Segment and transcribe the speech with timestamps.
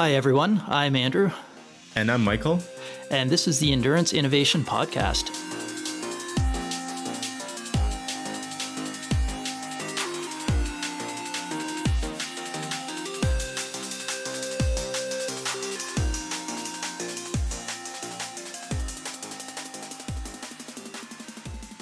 [0.00, 0.62] Hi, everyone.
[0.66, 1.30] I'm Andrew.
[1.94, 2.60] And I'm Michael.
[3.10, 5.28] And this is the Endurance Innovation Podcast.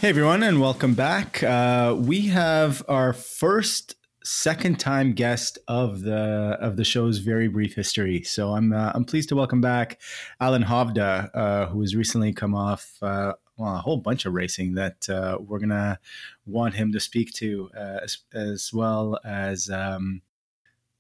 [0.01, 1.41] Hey everyone, and welcome back.
[1.45, 3.95] Uh, we have our first
[4.29, 8.23] second time guest of the of the show's very brief history.
[8.23, 10.01] So I'm uh, I'm pleased to welcome back
[10.39, 14.75] Alan Hovda, uh, who has recently come off uh, well, a whole bunch of racing
[14.75, 15.99] that uh, we're gonna
[16.45, 19.71] want him to speak to, uh, as, as, well as.
[19.71, 20.23] Um,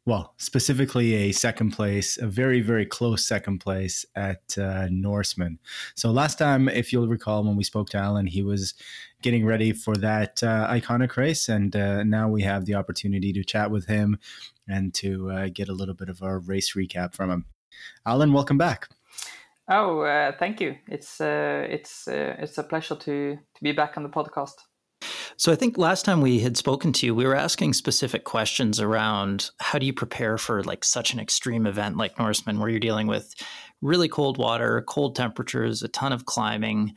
[0.09, 5.59] well, specifically a second place, a very, very close second place at uh, Norseman.
[5.97, 8.73] So last time, if you'll recall, when we spoke to Alan, he was
[9.21, 13.45] getting ready for that uh, iconic race, and uh, now we have the opportunity to
[13.45, 14.19] chat with him
[14.66, 17.45] and to uh, get a little bit of a race recap from him.
[18.07, 18.88] Alan, welcome back.
[19.69, 20.77] Oh, uh, thank you.
[20.87, 24.54] It's uh, it's it's a pleasure to to be back on the podcast.
[25.39, 28.81] So I think last time we had spoken to you, we were asking specific questions
[28.81, 32.81] around how do you prepare for like such an extreme event like Norseman, where you're
[32.81, 33.37] dealing with
[33.81, 36.93] really cold water, cold temperatures, a ton of climbing,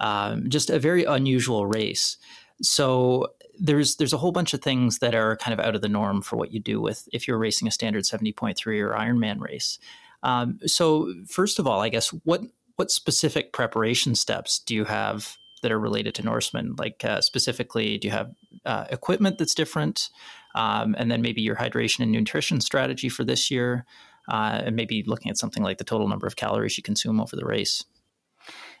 [0.00, 2.16] um, just a very unusual race.
[2.60, 3.28] So
[3.60, 6.20] there's there's a whole bunch of things that are kind of out of the norm
[6.20, 9.78] for what you do with if you're racing a standard 70.3 or Ironman race.
[10.24, 12.42] Um, so first of all, I guess what
[12.74, 16.76] what specific preparation steps do you have that are related to Norseman?
[16.78, 18.30] Like uh, specifically, do you have
[18.64, 20.10] uh, equipment that's different,
[20.54, 23.86] um, and then maybe your hydration and nutrition strategy for this year,
[24.28, 27.34] uh, and maybe looking at something like the total number of calories you consume over
[27.34, 27.84] the race.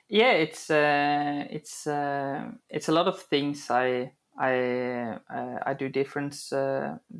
[0.08, 3.70] Yeah, it's uh, it's uh, it's a lot of things.
[3.70, 6.36] I I uh, I do different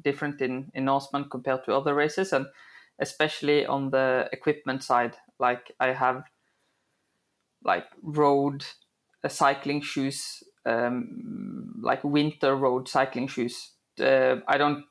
[0.02, 2.46] different in in Norseman compared to other races, and
[2.98, 5.16] especially on the equipment side.
[5.40, 6.24] Like I have
[7.64, 8.64] like road
[9.28, 13.72] cycling shoes, um, like winter road cycling shoes.
[14.00, 14.84] Uh, I don't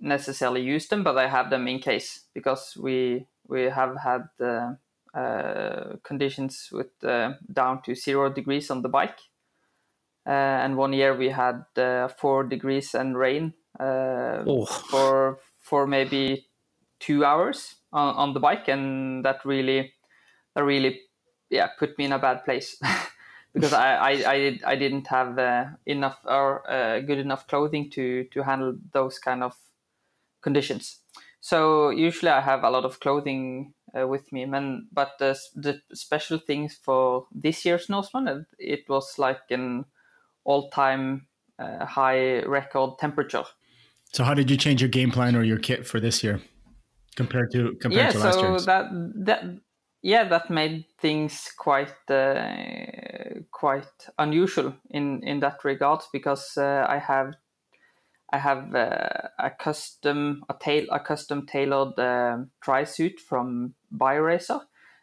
[0.00, 4.74] necessarily use them, but I have them in case because we we have had uh,
[5.14, 9.18] uh, conditions with uh, down to zero degrees on the bike,
[10.26, 14.64] uh, and one year we had uh, four degrees and rain oh.
[14.64, 16.46] for for maybe
[17.00, 19.92] two hours on, on the bike, and that really
[20.54, 21.00] that really
[21.50, 22.80] yeah put me in a bad place.
[23.56, 28.24] because I, I, I, I didn't have uh, enough or uh, good enough clothing to,
[28.24, 29.54] to handle those kind of
[30.42, 30.98] conditions.
[31.40, 35.80] So usually I have a lot of clothing uh, with me, and but the, the
[35.94, 39.86] special things for this year's Norseman, it was like an
[40.44, 41.26] all-time
[41.58, 43.44] uh, high record temperature.
[44.12, 46.42] So how did you change your game plan or your kit for this year
[47.16, 48.50] compared to compared yeah, to last year?
[48.50, 48.86] Yeah, so that
[49.24, 49.44] that
[50.02, 52.52] yeah, that made things quite uh,
[53.66, 57.34] quite unusual in in that regard because uh, I have
[58.32, 64.60] I have uh, a custom a tail a custom tailored um, tri suit from BioRacer,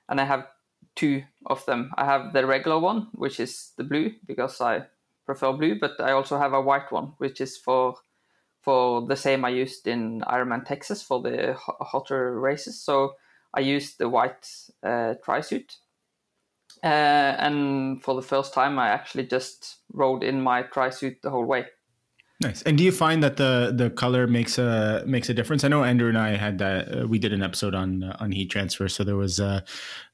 [0.07, 0.47] and I have
[0.96, 1.91] two of them.
[1.97, 4.84] I have the regular one, which is the blue because I
[5.25, 7.95] prefer blue, but I also have a white one, which is for
[8.62, 11.56] for the same I used in Ironman Texas for the
[11.91, 12.81] hotter races.
[12.81, 13.16] So
[13.53, 14.47] I used the white
[14.81, 15.82] uh, tri suit.
[16.83, 21.29] Uh, and for the first time, I actually just rode in my tri suit the
[21.29, 21.66] whole way.
[22.41, 22.61] Nice.
[22.63, 25.63] And do you find that the the color makes a makes a difference?
[25.63, 27.03] I know Andrew and I had that.
[27.03, 29.63] Uh, we did an episode on uh, on heat transfer, so there was a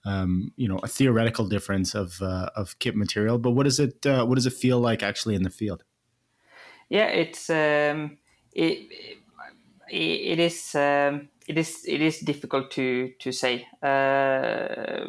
[0.05, 3.39] um, you know a theoretical difference of uh, of kit material.
[3.39, 5.83] But what does it uh, what does it feel like actually in the field?
[6.89, 8.17] Yeah, it's um,
[8.53, 8.91] it,
[9.89, 10.75] it, it is.
[10.75, 15.07] Um, it is it is difficult to to say uh,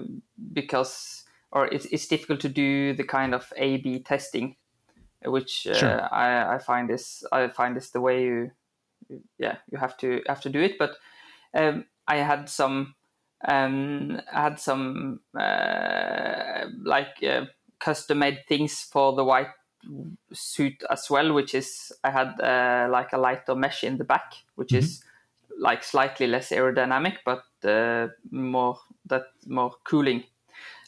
[0.54, 1.19] because
[1.52, 4.56] or it's, it's difficult to do the kind of A B testing,
[5.24, 6.14] which uh, sure.
[6.14, 8.50] I, I find this I find is the way you
[9.38, 10.78] yeah you have to have to do it.
[10.78, 10.96] But
[11.54, 12.94] um, I had some
[13.48, 17.46] um, I had some uh, like uh,
[17.78, 19.50] custom made things for the white
[20.32, 24.34] suit as well, which is I had uh, like a lighter mesh in the back,
[24.54, 24.84] which mm-hmm.
[24.84, 25.02] is
[25.58, 30.24] like slightly less aerodynamic, but uh, more that more cooling.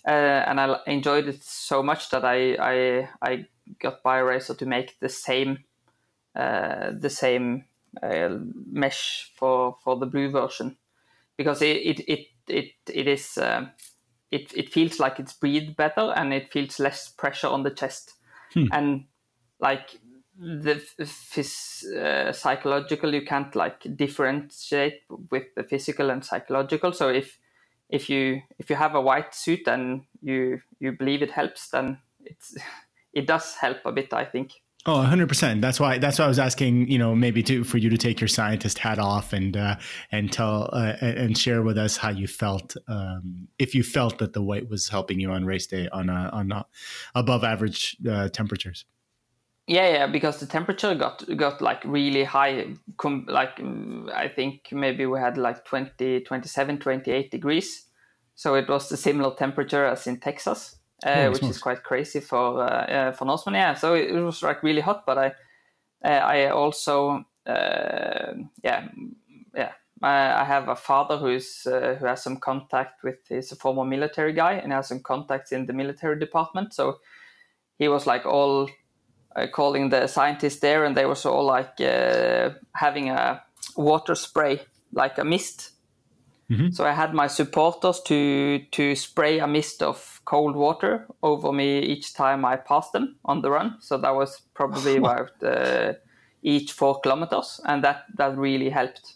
[0.07, 3.47] Uh, and I enjoyed it so much that I I, I
[3.79, 5.65] got BioRacer to make the same
[6.35, 7.65] uh, the same
[8.03, 8.37] uh,
[8.71, 10.77] mesh for for the blue version
[11.37, 13.67] because it it it it, it is uh,
[14.31, 18.15] it it feels like it's breathed better and it feels less pressure on the chest
[18.55, 18.67] hmm.
[18.73, 19.05] and
[19.61, 20.01] like
[20.39, 26.93] the phys- uh, psychological you can't like differentiate with the physical and psychological.
[26.93, 27.39] So if
[27.93, 31.99] if you if you have a white suit and you you believe it helps, then
[32.25, 32.57] it's
[33.13, 34.13] it does help a bit.
[34.13, 34.53] I think.
[34.85, 35.61] Oh, 100%.
[35.61, 38.21] That's why that's why I was asking, you know, maybe to for you to take
[38.21, 39.77] your scientist hat off and uh,
[40.11, 44.33] and tell uh, and share with us how you felt um, if you felt that
[44.33, 46.67] the white was helping you on race day on a, on a
[47.15, 48.85] above average uh, temperatures.
[49.67, 52.75] Yeah, yeah, because the temperature got got like really high
[53.29, 57.87] like mm, I think maybe we had like 20 27 28 degrees.
[58.35, 62.63] So it was the similar temperature as in Texas uh, which is quite crazy for
[62.63, 63.55] uh, for Norseman.
[63.55, 65.27] Yeah, so it, was like really hot, but I
[66.05, 68.33] uh, I also uh,
[68.63, 68.89] yeah
[69.55, 69.73] yeah
[70.03, 74.33] I, have a father who's uh, who has some contact with he's a former military
[74.33, 76.73] guy and has some contacts in the military department.
[76.73, 76.99] So
[77.79, 78.67] he was like all uh,
[79.53, 81.79] calling the scientists there, and they were all like
[82.75, 83.43] having a
[83.77, 84.61] water spray
[84.93, 85.73] like a mist
[86.53, 86.71] Mm-hmm.
[86.73, 91.79] So I had my supporters to to spray a mist of cold water over me
[91.79, 93.77] each time I passed them on the run.
[93.81, 95.95] So that was probably about uh,
[96.43, 99.15] each four kilometers, and that that really helped.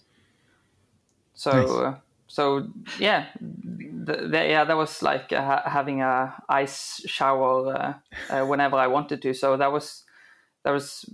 [1.34, 1.70] So nice.
[1.70, 1.94] uh,
[2.26, 7.94] so yeah, the, the, yeah, that was like uh, having a ice shower uh,
[8.30, 9.34] uh, whenever I wanted to.
[9.34, 10.05] So that was
[10.66, 11.04] that was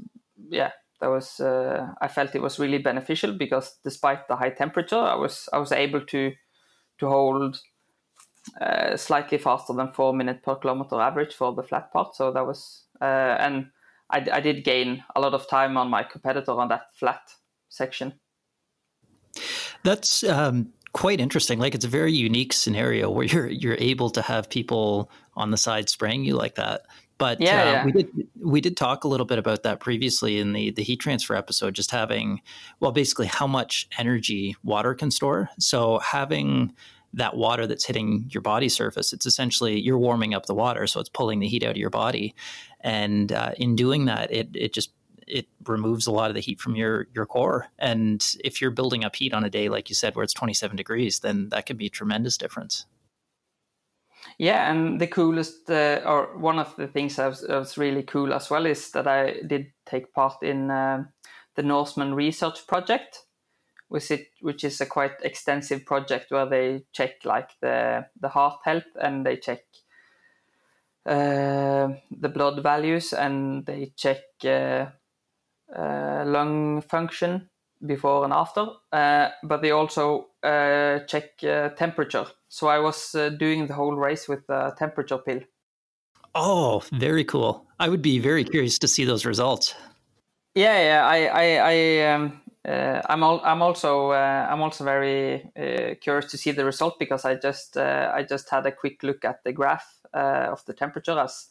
[0.48, 0.70] yeah
[1.00, 5.14] that was uh, I felt it was really beneficial because despite the high temperature, I
[5.14, 6.32] was I was able to
[7.00, 7.60] to hold
[8.60, 12.16] uh, slightly faster than four minutes per kilometer average for the flat part.
[12.16, 13.66] So that was uh, and
[14.10, 17.20] I, I did gain a lot of time on my competitor on that flat
[17.68, 18.14] section.
[19.84, 21.58] That's um, quite interesting.
[21.58, 25.58] Like it's a very unique scenario where you're you're able to have people on the
[25.58, 26.86] side spraying you like that.
[27.18, 30.38] But yeah, uh, yeah, we did we did talk a little bit about that previously
[30.38, 31.74] in the the heat transfer episode.
[31.74, 32.40] Just having
[32.80, 35.48] well, basically how much energy water can store.
[35.58, 36.74] So having
[37.14, 40.98] that water that's hitting your body surface, it's essentially you're warming up the water, so
[40.98, 42.34] it's pulling the heat out of your body,
[42.80, 44.90] and uh, in doing that, it it just
[45.26, 47.68] it removes a lot of the heat from your your core.
[47.78, 50.76] And if you're building up heat on a day like you said, where it's 27
[50.76, 52.86] degrees, then that can be a tremendous difference.
[54.38, 58.02] Yeah, and the coolest, uh, or one of the things that was, that was, really
[58.02, 61.04] cool as well, is that I did take part in uh,
[61.54, 63.18] the Norseman Research Project,
[63.88, 68.60] which it which is a quite extensive project where they check like the the heart
[68.64, 69.60] health and they check
[71.04, 74.86] uh, the blood values and they check uh,
[75.76, 77.50] uh, lung function
[77.84, 80.28] before and after, uh, but they also
[81.06, 81.38] check
[81.76, 85.40] temperature so I was uh, doing the whole race with a temperature pill.
[86.34, 87.66] Oh, very cool.
[87.80, 89.74] I would be very curious to see those results.
[90.54, 91.06] Yeah, yeah.
[91.06, 96.30] I, I, I um, uh, I'm, al- I'm also, uh, I'm also very uh, curious
[96.32, 99.42] to see the result because I just, uh, I just had a quick look at
[99.44, 101.46] the graph uh, of the temperature as,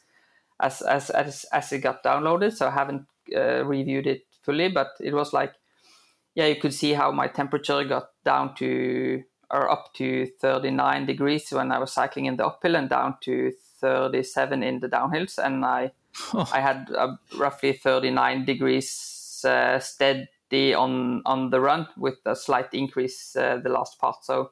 [0.60, 2.54] as, as, as, as it got downloaded.
[2.54, 5.56] So I haven't reviewed it fully, but it was like,
[6.36, 11.52] yeah, you could see how my temperature got down to or up to 39 degrees
[11.52, 13.52] when I was cycling in the uphill and down to
[13.82, 15.38] 37 in the downhills.
[15.38, 15.92] And I
[16.34, 16.50] oh.
[16.54, 22.74] I had uh, roughly 39 degrees uh, steady on on the run with a slight
[22.74, 24.24] increase uh, the last part.
[24.24, 24.52] So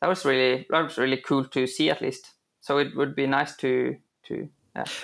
[0.00, 2.34] that was really that was really cool to see at least.
[2.60, 4.48] So it would be nice to to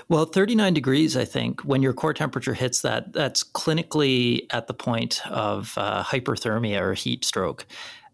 [0.08, 4.74] Well, 39 degrees, I think, when your core temperature hits that, that's clinically at the
[4.74, 7.66] point of uh, hyperthermia or heat stroke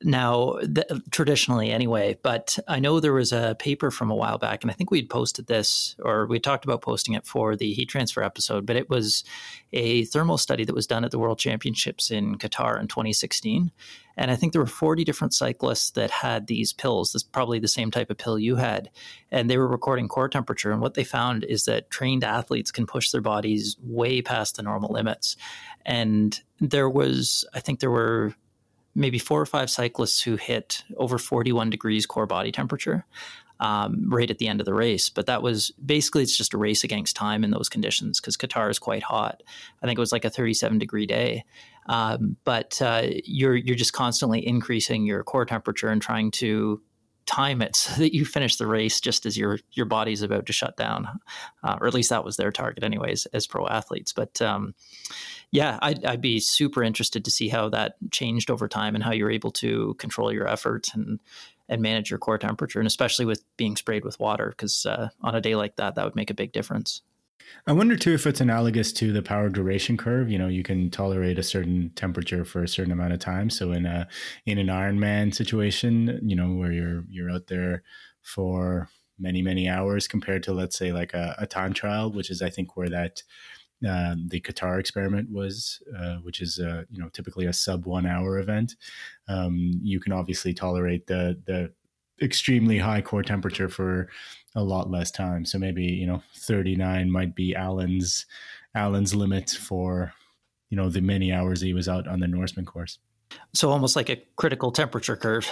[0.04, 4.62] now th- traditionally anyway but i know there was a paper from a while back
[4.62, 7.88] and i think we'd posted this or we talked about posting it for the heat
[7.88, 9.24] transfer episode but it was
[9.72, 13.70] a thermal study that was done at the world championships in qatar in 2016
[14.16, 17.68] and i think there were 40 different cyclists that had these pills this probably the
[17.68, 18.90] same type of pill you had
[19.32, 20.70] and they were recording core temperature.
[20.70, 24.62] And what they found is that trained athletes can push their bodies way past the
[24.62, 25.36] normal limits.
[25.84, 28.32] And there was i think there were
[28.94, 33.06] maybe four or five cyclists who hit over 41 degrees core body temperature
[33.62, 35.08] um, right at the end of the race.
[35.08, 38.70] But that was basically it's just a race against time in those conditions because Qatar
[38.70, 39.42] is quite hot.
[39.82, 41.44] I think it was like a 37 degree day.
[41.86, 46.80] Um, but uh, you're you're just constantly increasing your core temperature and trying to
[47.24, 50.52] time it so that you finish the race just as your your body's about to
[50.52, 51.06] shut down,
[51.62, 54.12] uh, or at least that was their target, anyways, as pro athletes.
[54.12, 54.74] But um,
[55.52, 59.12] yeah, I'd, I'd, be super interested to see how that changed over time and how
[59.12, 61.20] you're able to control your effort and
[61.68, 65.34] and manage your core temperature, and especially with being sprayed with water, because uh, on
[65.34, 67.02] a day like that, that would make a big difference.
[67.66, 70.30] I wonder too if it's analogous to the power duration curve.
[70.30, 73.50] You know, you can tolerate a certain temperature for a certain amount of time.
[73.50, 74.08] So in a
[74.46, 77.82] in an Ironman situation, you know, where you're you're out there
[78.22, 82.42] for many many hours compared to let's say like a, a time trial, which is
[82.42, 83.22] I think where that
[83.86, 88.06] uh, the Qatar experiment was, uh, which is uh, you know typically a sub one
[88.06, 88.76] hour event.
[89.28, 91.72] Um, you can obviously tolerate the the
[92.22, 94.08] extremely high core temperature for
[94.54, 95.44] a lot less time.
[95.44, 98.26] So maybe you know 39 might be Alan's
[98.74, 100.12] Alan's limit for
[100.70, 102.98] you know the many hours he was out on the Norseman course.
[103.54, 105.50] So almost like a critical temperature curve.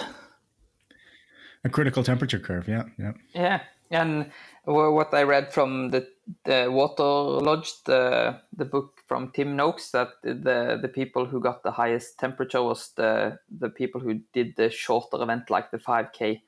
[1.63, 3.61] A critical temperature curve, yeah, yeah, yeah.
[3.91, 4.31] And
[4.63, 6.07] what I read from the
[6.45, 11.71] the Waterlogged, the the book from Tim Noakes, that the the people who got the
[11.71, 16.41] highest temperature was the the people who did the shorter event like the 5k,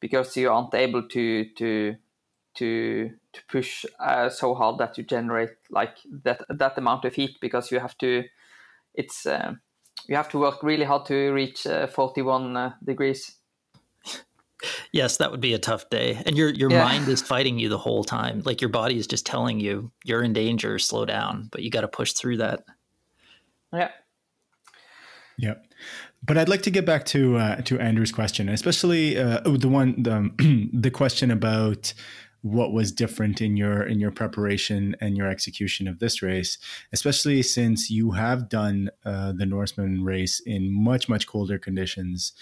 [0.00, 1.94] because you aren't able to to
[2.54, 7.36] to to push uh, so hard that you generate like that that amount of heat
[7.40, 8.24] because you have to
[8.94, 9.52] it's uh,
[10.08, 13.36] you have to work really hard to reach uh, 41 uh, degrees
[14.92, 16.22] yes, that would be a tough day.
[16.26, 16.84] And your your yeah.
[16.84, 18.42] mind is fighting you the whole time.
[18.44, 21.82] Like your body is just telling you you're in danger, slow down, but you got
[21.82, 22.64] to push through that.
[23.72, 23.90] Yeah.
[25.36, 25.54] Yeah.
[26.22, 29.68] But I'd like to get back to uh, to Andrew's question, especially uh, oh, the
[29.68, 31.92] one the, the question about
[32.44, 36.58] what was different in your in your preparation and your execution of this race,
[36.92, 42.32] especially since you have done uh, the Norseman race in much much colder conditions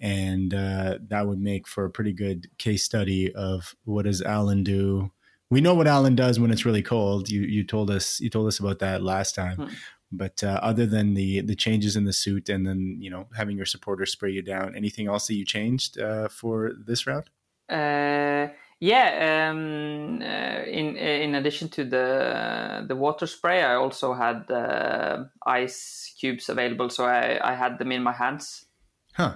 [0.00, 4.62] and uh, that would make for a pretty good case study of what does Alan
[4.62, 5.10] do.
[5.50, 7.30] We know what Alan does when it's really cold.
[7.30, 9.56] You you told us you told us about that last time.
[9.56, 9.74] Hmm.
[10.10, 13.56] But uh, other than the the changes in the suit and then you know having
[13.56, 17.30] your supporters spray you down, anything else that you changed uh, for this round?
[17.68, 18.48] Uh,
[18.80, 25.24] yeah, um, uh, in in addition to the the water spray, I also had uh,
[25.44, 28.66] ice cubes available, so I, I had them in my hands.
[29.14, 29.34] Huh.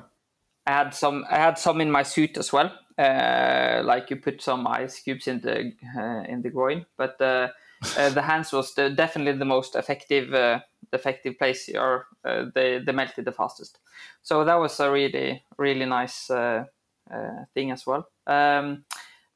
[0.66, 1.24] I had some.
[1.30, 2.72] I had some in my suit as well.
[2.98, 7.48] Uh, like you put some ice cubes in the uh, in the groin, but uh,
[7.96, 10.60] uh the hands was the, definitely the most effective uh,
[10.92, 11.68] effective place.
[11.74, 13.78] Or uh, they they melted the fastest.
[14.22, 16.30] So that was a really really nice
[17.54, 18.08] thing as well.
[18.26, 18.84] Um,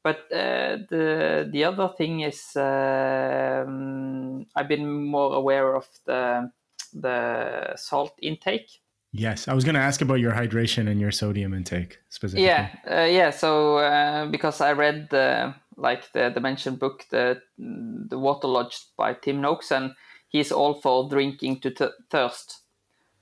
[0.03, 6.51] but the the other thing is um, I've been more aware of the
[6.93, 8.79] the salt intake
[9.17, 12.45] Yes, I was going to ask about your hydration and your sodium intake specifically.
[12.45, 13.31] Yeah, uh, yeah.
[13.31, 19.13] So uh, because I read the like the, the mentioned book, the the Waterlogged by
[19.13, 19.93] Tim Noakes, and
[20.27, 22.61] he's all for drinking to t- thirst.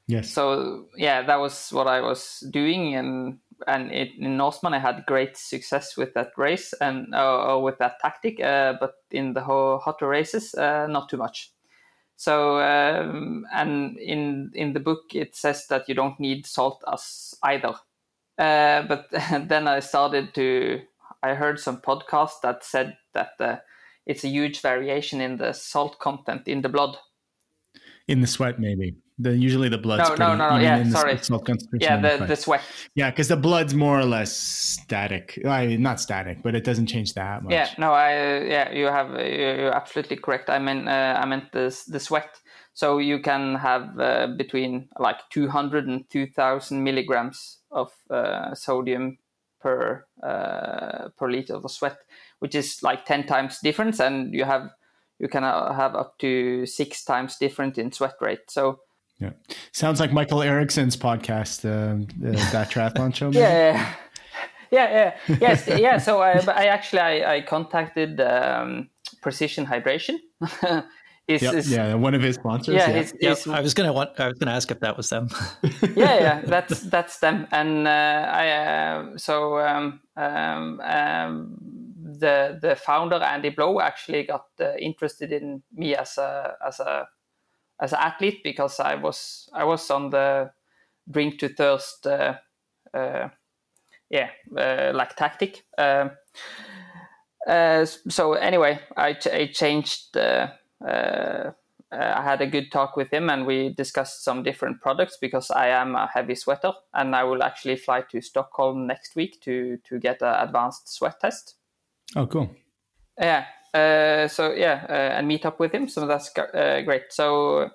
[0.07, 0.31] Yes.
[0.31, 5.05] So yeah, that was what I was doing, and and it, in Norseman I had
[5.05, 9.79] great success with that race and uh, with that tactic, uh, but in the whole
[9.79, 11.51] hotter races, uh, not too much.
[12.17, 17.36] So um, and in in the book it says that you don't need salt as
[17.43, 17.75] either.
[18.38, 19.07] Uh, but
[19.50, 20.81] then I started to
[21.24, 23.57] I heard some podcast that said that uh,
[24.05, 26.98] it's a huge variation in the salt content in the blood.
[28.07, 28.95] In the sweat, maybe.
[29.17, 30.62] The usually the blood's no, pretty, no, no, no.
[30.62, 31.19] Yeah, sorry.
[31.79, 32.62] yeah, the, the, the sweat.
[32.95, 35.39] Yeah, because the blood's more or less static.
[35.45, 37.53] I mean, not static, but it doesn't change that much.
[37.53, 40.50] Yeah, no, I yeah, you have you're absolutely correct.
[40.50, 42.41] I mean, uh, I meant the the sweat.
[42.74, 49.17] So you can have uh, between like 200 and 2,000 milligrams of uh, sodium
[49.62, 51.98] per uh, per liter of sweat,
[52.39, 54.72] which is like 10 times difference, and you have
[55.19, 58.50] you can uh, have up to six times different in sweat rate.
[58.50, 58.81] So
[59.19, 59.31] yeah,
[59.72, 62.05] sounds like Mikael Eriksson's podcast, uh,
[62.51, 63.27] that triathlon show.
[63.27, 63.39] Maybe?
[63.39, 63.95] Yeah,
[64.72, 65.98] yeah, yeah, yes, yeah.
[65.98, 68.89] So I, I actually I, I contacted um,
[69.22, 70.17] Precision Hydration.
[71.27, 72.75] is, yep, is, yeah, one of his sponsors.
[72.75, 73.10] Yeah, yeah.
[73.22, 73.48] yep.
[73.48, 75.29] I was gonna want, I was gonna ask if that was them.
[75.95, 81.57] yeah, yeah, that's that's them, and uh, I uh, so um, um, um,
[82.19, 87.07] the the founder Andy Blow actually got uh, interested in me as a as a
[87.82, 90.51] as an athlete because I was I was on the
[91.10, 92.36] drink to thirst, uh,
[92.94, 93.29] uh,
[94.10, 95.65] yeah, uh, like tactic.
[95.77, 96.12] Um,
[97.48, 100.17] uh, so anyway, I, ch- I changed.
[100.17, 100.50] Uh,
[100.86, 101.51] uh,
[101.91, 105.67] I had a good talk with him, and we discussed some different products because I
[105.67, 110.00] am a heavy sweater, and I will actually fly to Stockholm next week to to
[110.00, 111.55] get an advanced sweat test.
[112.15, 112.50] Oh, cool.
[113.20, 115.89] Yeah, uh, so yeah, uh, and meet up with him.
[115.89, 117.03] So that's uh, great.
[117.10, 117.70] So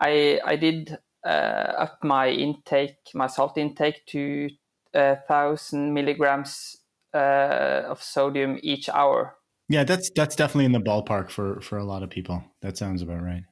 [0.00, 4.48] I I did uh, up my intake, my salt intake to
[4.94, 6.76] a thousand milligrams
[7.14, 9.36] uh, of sodium each hour.
[9.68, 12.42] Yeah, that's that's definitely in the ballpark for for a lot of people.
[12.62, 13.42] That sounds about right.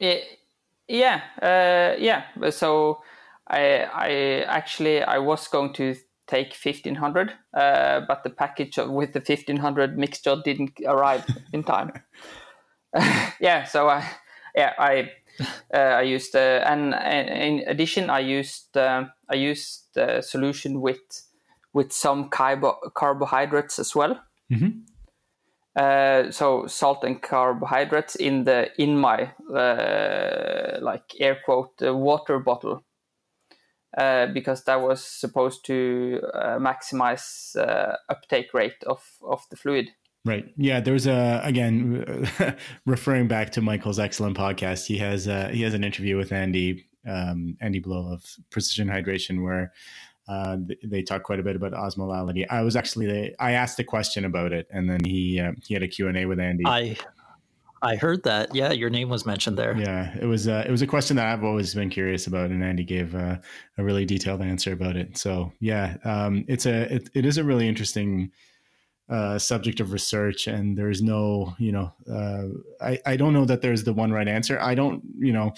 [0.00, 0.24] It,
[0.88, 2.50] yeah, uh, yeah.
[2.50, 3.02] So
[3.46, 4.10] I I
[4.48, 5.94] actually I was going to
[6.30, 11.92] take 1500 uh, but the package with the 1500 mixture didn't arrive in time.
[13.40, 14.04] Yeah so i
[14.54, 15.10] yeah i
[15.74, 20.80] uh, i used uh, and, and, in addition i used uh, i used a solution
[20.80, 20.98] with
[21.72, 24.20] with some carbo- carbohydrates as well.
[24.50, 24.80] Mm-hmm.
[25.76, 32.82] Uh, so salt and carbohydrates in the in my uh, like air quote water bottle
[33.96, 39.90] uh, because that was supposed to uh, maximize uh, uptake rate of, of the fluid.
[40.24, 40.52] Right.
[40.56, 40.80] Yeah.
[40.80, 42.28] There's a again
[42.86, 44.86] referring back to Michael's excellent podcast.
[44.86, 49.42] He has uh, he has an interview with Andy um, Andy Blow of Precision Hydration
[49.42, 49.72] where
[50.28, 52.46] uh, they talk quite a bit about osmolality.
[52.48, 55.82] I was actually I asked a question about it, and then he uh, he had
[55.82, 56.64] a Q and A with Andy.
[56.66, 56.96] I
[57.82, 58.54] I heard that.
[58.54, 59.76] Yeah, your name was mentioned there.
[59.76, 60.48] Yeah, it was.
[60.48, 63.36] Uh, it was a question that I've always been curious about, and Andy gave uh,
[63.78, 65.16] a really detailed answer about it.
[65.16, 68.32] So yeah, um, it's a it, it is a really interesting
[69.08, 73.62] uh, subject of research, and there's no, you know, uh, I I don't know that
[73.62, 74.58] there's the one right answer.
[74.60, 75.52] I don't, you know,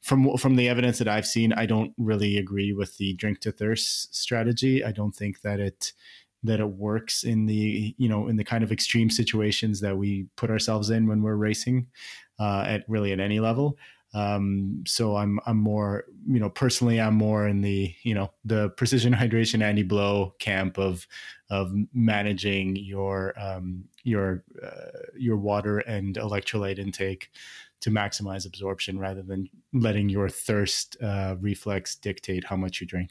[0.00, 3.52] from from the evidence that I've seen, I don't really agree with the drink to
[3.52, 4.82] thirst strategy.
[4.82, 5.92] I don't think that it
[6.42, 10.26] that it works in the you know in the kind of extreme situations that we
[10.36, 11.86] put ourselves in when we're racing
[12.38, 13.78] uh, at really at any level.
[14.14, 18.70] Um, so I'm I'm more you know personally I'm more in the you know the
[18.70, 21.06] precision hydration Andy Blow camp of
[21.50, 27.30] of managing your um, your uh, your water and electrolyte intake
[27.80, 33.10] to maximize absorption rather than letting your thirst uh, reflex dictate how much you drink.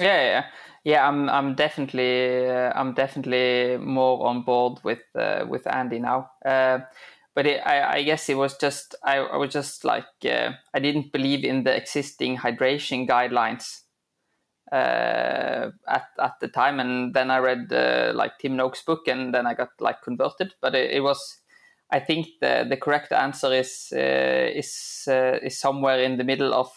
[0.00, 0.44] Yeah, yeah,
[0.84, 1.08] yeah.
[1.08, 6.30] I'm, I'm definitely, uh, I'm definitely more on board with, uh, with Andy now.
[6.44, 6.80] Uh,
[7.34, 10.80] but it, I, I, guess it was just, I, I was just like, uh, I
[10.80, 13.82] didn't believe in the existing hydration guidelines
[14.72, 19.34] uh, at at the time, and then I read uh, like Tim Noakes' book, and
[19.34, 20.54] then I got like converted.
[20.60, 21.20] But it, it was,
[21.90, 26.70] I think the the correct answer is is is somewhere in the middle of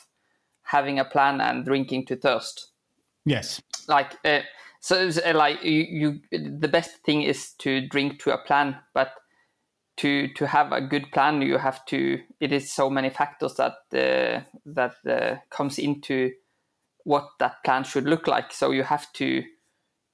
[0.64, 2.72] having a plan and drinking to thirst.
[3.28, 3.62] Yes.
[3.88, 4.42] Like uh,
[4.80, 9.12] so, uh, like you, you, the best thing is to drink to a plan, but
[9.98, 12.20] to to have a good plan, you have to.
[12.40, 16.32] It is so many factors that uh, that uh, comes into
[17.04, 18.54] what that plan should look like.
[18.54, 19.44] So you have to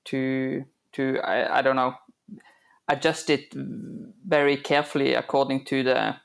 [0.06, 1.95] to to I, I don't know
[2.88, 6.15] adjust it very carefully according to the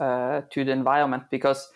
[0.00, 1.68] uh, to the environment because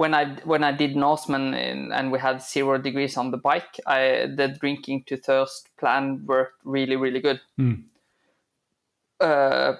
[0.00, 3.78] when I when I did Norseman in, and we had zero degrees on the bike,
[3.86, 7.38] I the drinking to thirst plan worked really really good.
[7.58, 7.82] Mm.
[9.20, 9.74] Uh,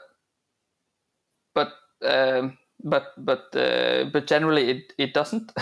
[1.54, 1.72] but
[2.04, 2.50] uh,
[2.84, 5.52] but but uh, but generally it it doesn't.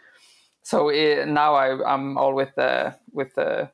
[0.62, 3.68] so it, uh, now I I'm all with uh, with uh,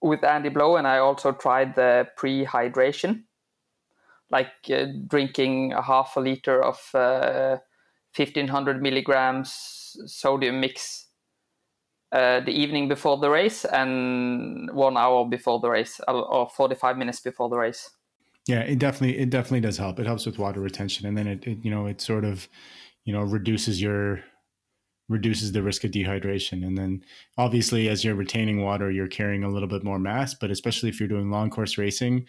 [0.00, 3.24] with Andy Blow, and I also tried the pre hydration,
[4.30, 6.78] like uh, drinking a half a liter of
[8.16, 11.08] 1500 milligrams sodium mix
[12.12, 17.20] uh, the evening before the race and one hour before the race or 45 minutes
[17.20, 17.90] before the race.
[18.46, 19.98] Yeah it definitely it definitely does help.
[19.98, 22.48] It helps with water retention and then it, it you know it sort of
[23.04, 24.20] you know reduces your
[25.08, 26.64] reduces the risk of dehydration.
[26.64, 27.04] And then
[27.36, 31.00] obviously as you're retaining water you're carrying a little bit more mass but especially if
[31.00, 32.26] you're doing long course racing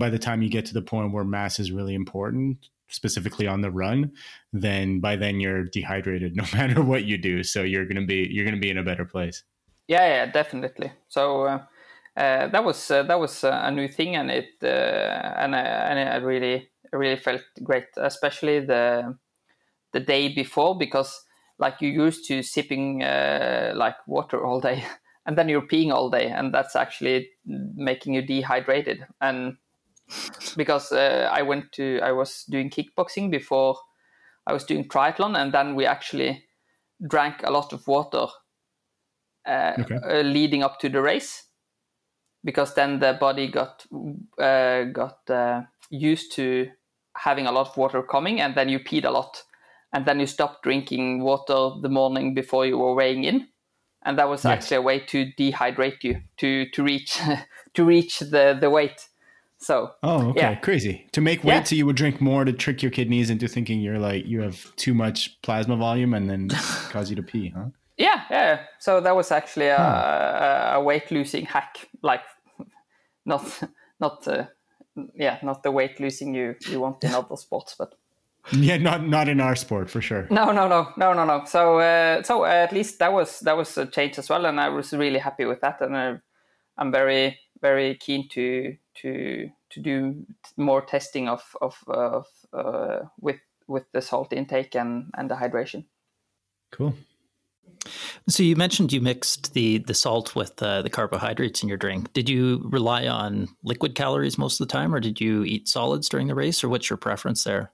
[0.00, 3.60] by the time you get to the point where mass is really important specifically on
[3.60, 4.12] the run,
[4.52, 7.42] then by then you're dehydrated no matter what you do.
[7.42, 9.44] So you're gonna be you're gonna be in a better place.
[9.86, 10.92] Yeah, yeah, definitely.
[11.08, 11.62] So uh,
[12.16, 15.60] uh, that was uh, that was uh, a new thing, and it uh, and I,
[15.60, 19.16] and I really really felt great, especially the
[19.92, 21.24] the day before because
[21.58, 24.84] like you used to sipping uh, like water all day.
[25.26, 29.06] And then you're peeing all day, and that's actually making you dehydrated.
[29.20, 29.58] And
[30.56, 33.76] because uh, I went to I was doing kickboxing before
[34.46, 36.44] I was doing triathlon, and then we actually
[37.06, 38.26] drank a lot of water
[39.46, 39.96] uh, okay.
[39.96, 41.44] uh, leading up to the race,
[42.44, 43.84] because then the body got
[44.38, 46.68] uh, got uh, used to
[47.16, 49.42] having a lot of water coming, and then you peed a lot,
[49.92, 53.48] and then you stopped drinking water the morning before you were weighing in,
[54.02, 54.52] and that was yes.
[54.52, 57.18] actually a way to dehydrate you to to reach
[57.74, 59.07] to reach the the weight.
[59.58, 60.54] So oh okay, yeah.
[60.54, 61.06] crazy.
[61.12, 61.62] To make weight, yeah.
[61.64, 64.74] so you would drink more to trick your kidneys into thinking you're like you have
[64.76, 66.48] too much plasma volume and then
[66.90, 67.66] cause you to pee, huh?
[67.96, 68.60] Yeah, yeah.
[68.78, 70.72] So that was actually a, huh.
[70.76, 72.22] a weight losing hack, like
[73.26, 73.44] not
[74.00, 74.44] not uh,
[75.14, 77.94] yeah, not the weight losing you you want in other sports, but
[78.52, 80.28] yeah, not not in our sport for sure.
[80.30, 81.44] No, no, no, no, no, no.
[81.46, 84.60] So uh, so uh, at least that was that was a change as well, and
[84.60, 86.14] I was really happy with that, and uh,
[86.78, 93.40] I'm very very keen to to to do more testing of of, of uh, with
[93.66, 95.84] with the salt intake and and the hydration.
[96.70, 96.94] Cool.
[98.28, 102.12] So you mentioned you mixed the the salt with uh, the carbohydrates in your drink.
[102.12, 106.08] Did you rely on liquid calories most of the time, or did you eat solids
[106.08, 107.72] during the race, or what's your preference there?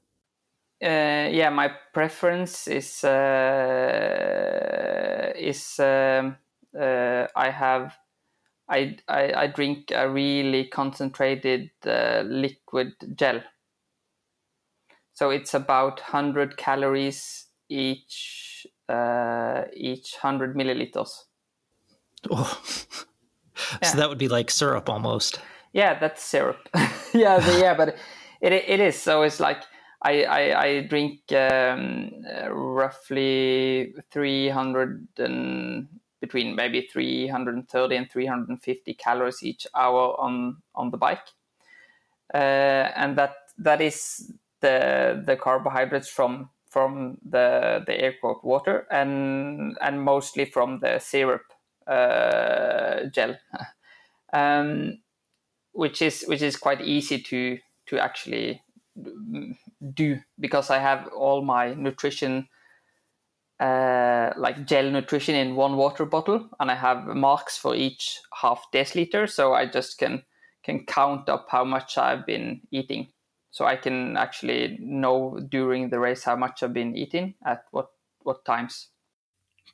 [0.82, 3.14] Uh, yeah, my preference is uh,
[5.36, 6.36] is um,
[6.78, 7.96] uh, I have
[8.68, 13.42] I, I, I drink a really concentrated uh, liquid gel.
[15.12, 21.24] So it's about hundred calories each uh, each hundred milliliters.
[22.30, 22.60] Oh,
[23.82, 23.88] yeah.
[23.88, 25.40] so that would be like syrup almost.
[25.72, 26.68] Yeah, that's syrup.
[27.14, 27.96] yeah, the, yeah, but
[28.40, 28.98] it it is.
[28.98, 29.62] So it's like
[30.04, 32.10] I, I, I drink um,
[32.50, 35.88] roughly 300 and
[36.24, 41.28] between maybe 330 and 350 calories each hour on on the bike,
[42.32, 48.86] uh, and that that is the the carbohydrates from from the the air quote water
[48.90, 51.52] and and mostly from the syrup
[51.86, 53.36] uh, gel,
[54.32, 54.98] um,
[55.72, 58.62] which is which is quite easy to to actually
[59.94, 62.48] do because I have all my nutrition,
[63.60, 68.64] uh, like gel nutrition in one water bottle, and I have marks for each half
[68.72, 70.22] deciliter, so I just can
[70.64, 73.08] can count up how much I've been eating.
[73.50, 77.88] So I can actually know during the race how much I've been eating at what
[78.22, 78.88] what times.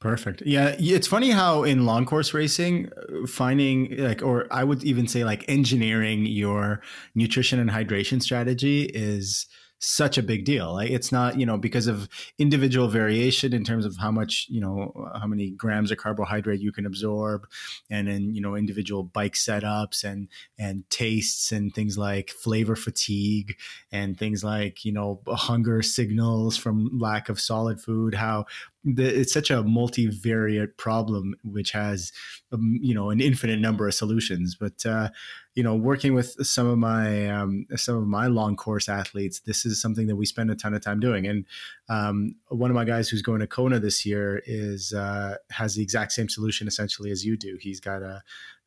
[0.01, 0.43] Perfect.
[0.47, 2.91] Yeah, it's funny how in long course racing,
[3.27, 6.81] finding like, or I would even say like engineering your
[7.15, 9.47] nutrition and hydration strategy is
[9.81, 10.79] such a big deal.
[10.79, 15.11] It's not, you know, because of individual variation in terms of how much, you know,
[15.19, 17.49] how many grams of carbohydrate you can absorb
[17.89, 23.57] and then, you know, individual bike setups and and tastes and things like flavor fatigue
[23.91, 28.45] and things like, you know, hunger signals from lack of solid food, how
[28.85, 32.13] the, it's such a multivariate problem which has
[32.53, 34.57] um, you know an infinite number of solutions.
[34.59, 35.11] But uh,
[35.55, 39.67] you know working with some of my um, some of my long course athletes this
[39.67, 41.27] is something that we spend a ton of time doing.
[41.27, 41.45] And
[41.89, 45.83] um, one of my guys who's going to kona this year is uh, has the
[45.83, 47.59] exact same solution essentially as you do.
[47.61, 48.23] He's got a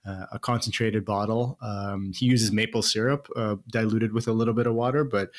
[0.06, 1.58] a concentrated bottle.
[1.62, 5.30] Um, he uses maple syrup uh, diluted with a little bit of water, but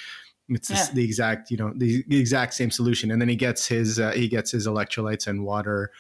[0.49, 0.87] it's yeah.
[0.87, 3.11] the, the, exact, you know, the, the, exact same solution.
[3.11, 5.91] And then he gets his uh, he gets his electrolytes and water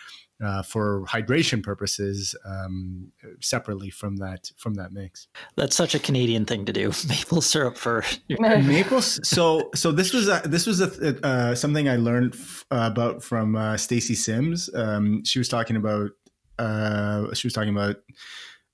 [0.42, 5.28] uh, for hydration purposes um, separately from that from that mix.
[5.56, 6.92] That's such a Canadian thing to do.
[7.08, 9.02] Maple syrup for maple.
[9.02, 13.56] So so this was a, this was a, uh, something I learned f- about from
[13.56, 14.68] uh, Stacy Sims.
[14.74, 16.10] Um, she was talking about
[16.58, 17.96] uh, she was talking about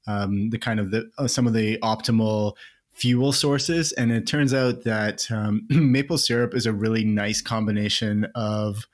[0.06, 2.54] um, the kind of the uh, some of the optimal
[3.00, 3.92] fuel sources.
[3.92, 8.86] And it turns out that um, maple syrup is a really nice combination of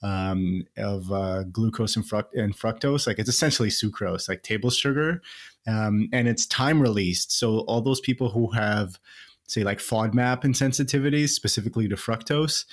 [0.00, 3.06] um, of uh, glucose and, fruct- and, fructose.
[3.06, 5.20] Like it's essentially sucrose, like table sugar,
[5.66, 7.32] um, and it's time released.
[7.32, 9.00] So all those people who have,
[9.48, 12.64] say, like FODMAP insensitivities, specifically to fructose,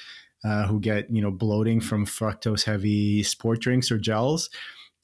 [0.44, 4.52] uh, who get you know bloating from fructose heavy sport drinks or gels.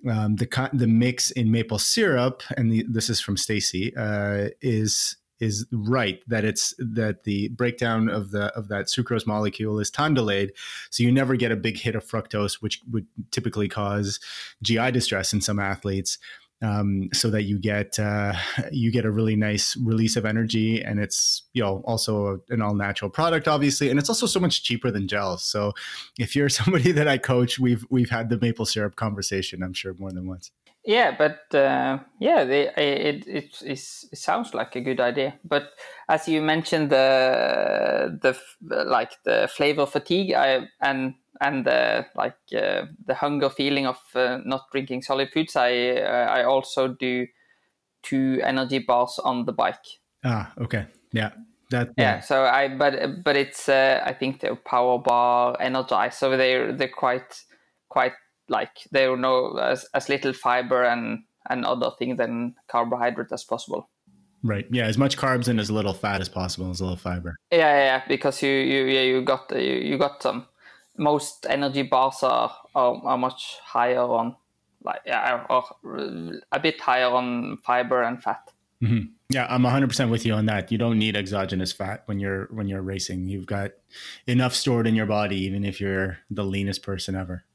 [0.07, 5.15] Um, the the mix in maple syrup, and the, this is from Stacy, uh, is
[5.41, 10.13] is right that it's that the breakdown of the of that sucrose molecule is time
[10.13, 10.53] delayed.
[10.89, 14.19] So you never get a big hit of fructose which would typically cause
[14.61, 16.17] gi distress in some athletes
[16.63, 18.33] um, so that you get uh,
[18.71, 20.81] you get a really nice release of energy.
[20.81, 23.89] And it's you know also an all natural product obviously.
[23.89, 25.43] And it's also so much cheaper than gels.
[25.43, 25.73] So
[26.19, 29.93] if you're somebody that i coach we've we've had the maple syrup conversation i'm sure
[29.97, 30.51] more than once
[30.85, 33.63] yeah, but uh, yeah, they, it, it, it
[34.11, 35.35] it sounds like a good idea.
[35.43, 35.69] But
[36.09, 38.37] as you mentioned, the the
[38.85, 44.39] like the flavor fatigue, I and and the like uh, the hunger feeling of uh,
[44.43, 47.27] not drinking solid foods, I uh, I also do
[48.01, 49.85] two energy bars on the bike.
[50.23, 51.31] Ah, okay, yeah.
[51.69, 52.15] That, yeah.
[52.15, 52.19] yeah.
[52.19, 56.89] so I but but it's uh, I think they're power bar energized, so they're they're
[56.89, 57.43] quite
[57.87, 58.13] quite
[58.51, 63.89] like there no as, as little fiber and and other things than carbohydrate as possible.
[64.43, 64.67] Right.
[64.71, 64.85] Yeah.
[64.85, 67.35] As much carbs and as little fat as possible, as little fiber.
[67.51, 68.03] Yeah, yeah, yeah.
[68.07, 70.47] Because you, you, yeah, you got, you, you got some.
[70.97, 74.35] Most energy bars are, are, are much higher on,
[74.83, 75.63] like, yeah, or
[76.51, 78.51] a bit higher on fiber and fat.
[78.83, 79.11] Mm-hmm.
[79.29, 80.71] Yeah, I'm 100% with you on that.
[80.71, 83.27] You don't need exogenous fat when you're when you're racing.
[83.27, 83.71] You've got
[84.27, 87.45] enough stored in your body even if you're the leanest person ever.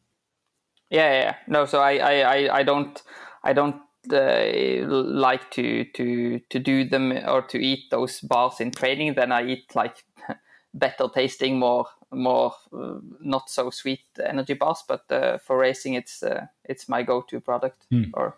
[0.91, 1.35] Yeah, yeah.
[1.49, 3.03] No, so I I I I don't
[3.43, 3.81] I don't
[4.13, 9.15] uh, like to to to do them or to eat those bars in training.
[9.15, 10.05] Then I eat like
[10.75, 14.85] better tasting, more more uh, not so sweet energy bars.
[14.87, 17.87] But uh, for racing, it's uh, it's my go-to product.
[17.93, 18.11] Mm.
[18.15, 18.37] Or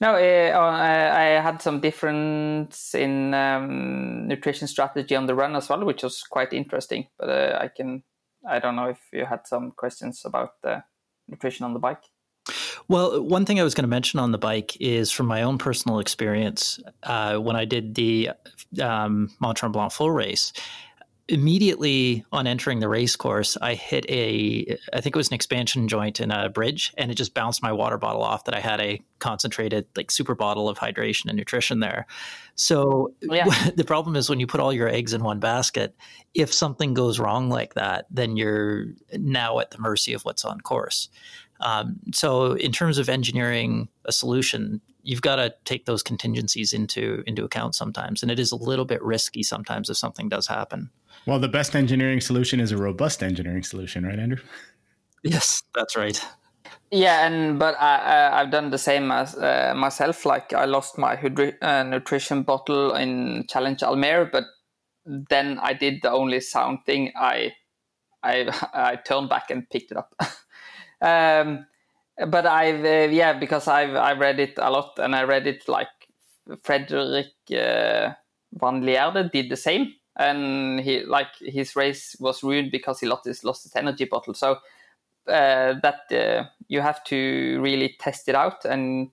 [0.00, 5.68] no, uh, uh, I had some difference in um, nutrition strategy on the run as
[5.68, 7.06] well, which was quite interesting.
[7.18, 8.02] But I can
[8.48, 10.82] I don't know if you had some questions about the
[11.30, 12.02] nutrition on the bike.
[12.88, 15.58] Well, one thing I was going to mention on the bike is from my own
[15.58, 18.30] personal experience uh, when I did the
[18.82, 20.52] um, Mont Tremblant full race.
[21.30, 25.86] Immediately on entering the race course, I hit a, I think it was an expansion
[25.86, 28.80] joint in a bridge, and it just bounced my water bottle off that I had
[28.80, 32.06] a concentrated, like super bottle of hydration and nutrition there.
[32.56, 33.44] So yeah.
[33.76, 35.94] the problem is when you put all your eggs in one basket,
[36.34, 40.60] if something goes wrong like that, then you're now at the mercy of what's on
[40.60, 41.08] course.
[41.60, 47.22] Um, so, in terms of engineering a solution, you've got to take those contingencies into
[47.26, 50.90] into account sometimes, and it is a little bit risky sometimes if something does happen.
[51.26, 54.42] Well, the best engineering solution is a robust engineering solution, right, Andrew?
[55.22, 56.24] Yes, that's right.
[56.90, 60.26] Yeah, and but I, I have done the same as uh, myself.
[60.26, 64.44] Like I lost my hydri- uh, nutrition bottle in Challenge Almere, but
[65.06, 67.12] then I did the only sound thing.
[67.16, 67.52] I
[68.22, 70.14] I I turned back and picked it up.
[71.02, 71.64] Um,
[72.28, 75.66] but I've uh, yeah because I've I read it a lot and I read it
[75.66, 75.88] like
[76.62, 78.12] Frederik uh,
[78.52, 83.24] Van Lierde did the same and he like his race was ruined because he lost
[83.24, 84.34] his lost his energy bottle.
[84.34, 84.58] So
[85.26, 89.10] uh, that uh, you have to really test it out and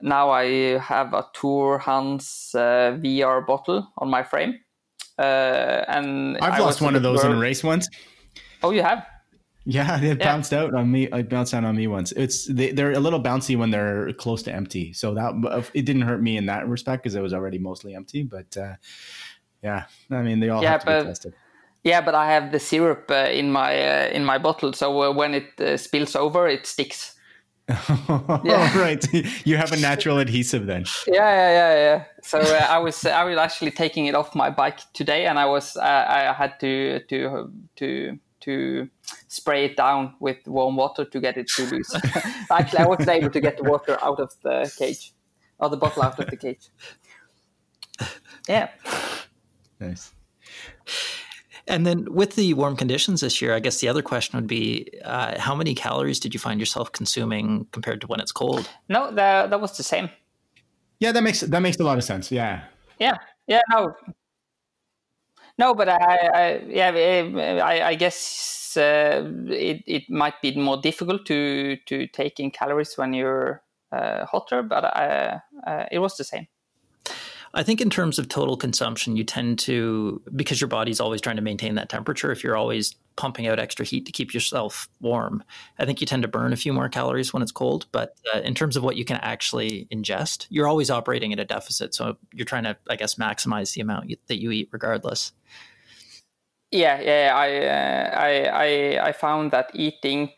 [0.00, 4.60] now I have a Torhans uh, VR bottle on my frame.
[5.18, 7.88] Uh, and I've I lost one of those in a race once.
[8.62, 9.06] Oh, you have?
[9.64, 10.24] Yeah, it yeah.
[10.24, 11.04] bounced out on me.
[11.04, 12.12] It bounced out on me once.
[12.12, 16.02] It's they, are a little bouncy when they're close to empty, so that it didn't
[16.02, 18.22] hurt me in that respect because it was already mostly empty.
[18.22, 18.74] But uh,
[19.66, 19.84] yeah,
[20.18, 21.34] I mean they all yeah, have to but, be tested.
[21.82, 25.12] Yeah, but I have the syrup uh, in my uh, in my bottle, so uh,
[25.12, 27.14] when it uh, spills over, it sticks.
[27.68, 28.78] yeah.
[28.78, 29.04] right.
[29.44, 30.84] You have a natural adhesive then.
[31.06, 32.04] Yeah, yeah, yeah, yeah.
[32.22, 35.46] So uh, I was I was actually taking it off my bike today, and I
[35.46, 38.88] was I had to to to to
[39.28, 41.92] spray it down with warm water to get it to loose.
[42.50, 45.12] Actually, I wasn't able to get the water out of the cage,
[45.58, 46.68] or the bottle out of the cage.
[48.48, 48.68] Yeah.
[49.80, 50.12] Nice.
[51.68, 54.88] And then with the warm conditions this year, I guess the other question would be
[55.04, 58.68] uh, how many calories did you find yourself consuming compared to when it's cold?
[58.88, 60.08] No, that, that was the same.
[61.00, 62.30] Yeah, that makes that makes a lot of sense.
[62.32, 62.62] Yeah.
[62.98, 63.16] Yeah.
[63.46, 63.60] Yeah.
[63.70, 63.94] No,
[65.58, 66.90] no, but I, I yeah,
[67.62, 72.96] I, I guess uh, it it might be more difficult to to take in calories
[72.96, 73.62] when you're
[73.92, 76.46] uh, hotter, but I, uh, uh, it was the same.
[77.56, 81.36] I think in terms of total consumption, you tend to because your body's always trying
[81.36, 82.30] to maintain that temperature.
[82.30, 85.42] If you're always pumping out extra heat to keep yourself warm,
[85.78, 87.86] I think you tend to burn a few more calories when it's cold.
[87.92, 91.46] But uh, in terms of what you can actually ingest, you're always operating at a
[91.46, 91.94] deficit.
[91.94, 95.32] So you're trying to, I guess, maximize the amount you, that you eat, regardless.
[96.70, 100.30] Yeah, yeah, I, uh, I, I, I found that eating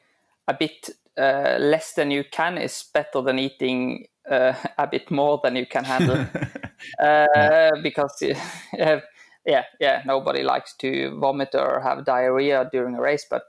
[0.46, 5.40] a bit uh, less than you can is better than eating uh, a bit more
[5.42, 6.24] than you can handle
[6.98, 8.16] uh, because
[9.46, 13.42] yeah, yeah, nobody likes to vomit or have diarrhea during a race, but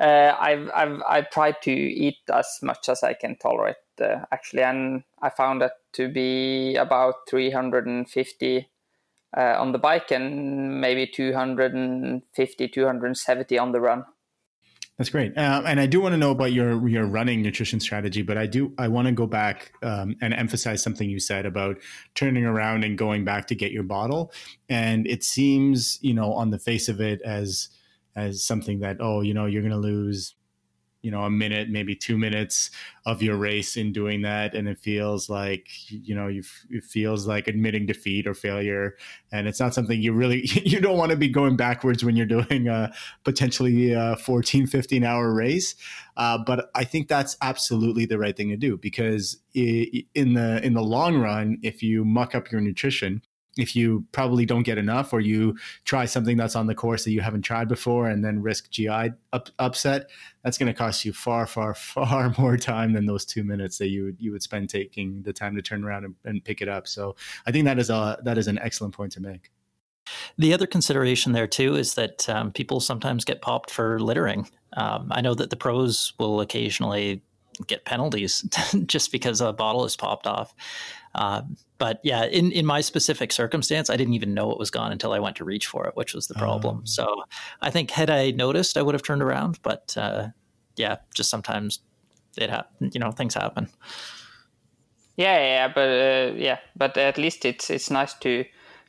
[0.00, 4.62] uh, I've I've I've tried to eat as much as I can tolerate uh, actually,
[4.62, 8.68] and I found that to be about 350
[9.36, 14.04] uh, on the bike and maybe 250 270 on the run.
[14.96, 18.22] That's great, uh, and I do want to know about your your running nutrition strategy.
[18.22, 21.78] But I do I want to go back um, and emphasize something you said about
[22.14, 24.32] turning around and going back to get your bottle.
[24.68, 27.70] And it seems, you know, on the face of it, as
[28.14, 30.36] as something that oh, you know, you're going to lose
[31.04, 32.70] you know a minute maybe two minutes
[33.04, 34.54] of your race in doing that.
[34.54, 38.96] And it feels like you know you it feels like admitting defeat or failure.
[39.30, 42.26] And it's not something you really you don't want to be going backwards when you're
[42.26, 45.74] doing a potentially a 14 15 hour race.
[46.16, 50.72] Uh, but i think that's absolutely the right thing to do because in the in
[50.72, 53.20] the long run if you muck up your nutrition
[53.56, 57.12] if you probably don't get enough or you try something that's on the course that
[57.12, 60.10] you haven't tried before and then risk GI up, upset,
[60.42, 63.88] that's going to cost you far, far, far more time than those two minutes that
[63.88, 66.68] you would, you would spend taking the time to turn around and, and pick it
[66.68, 66.88] up.
[66.88, 69.50] So I think that is a that is an excellent point to make.
[70.36, 74.48] The other consideration there too is that um, people sometimes get popped for littering.
[74.74, 77.22] Um, I know that the pros will occasionally
[77.66, 78.42] get penalties
[78.86, 80.54] just because a bottle is popped off.
[81.14, 81.42] Uh,
[81.78, 85.12] but yeah, in, in my specific circumstance, I didn't even know it was gone until
[85.12, 86.78] I went to reach for it, which was the problem.
[86.78, 87.24] Um, so
[87.60, 89.58] I think had I noticed, I would have turned around.
[89.62, 90.28] But uh,
[90.76, 91.80] yeah, just sometimes
[92.36, 93.68] it ha- you know things happen.
[95.16, 98.44] Yeah, yeah, but uh, yeah, but at least it's it's nice to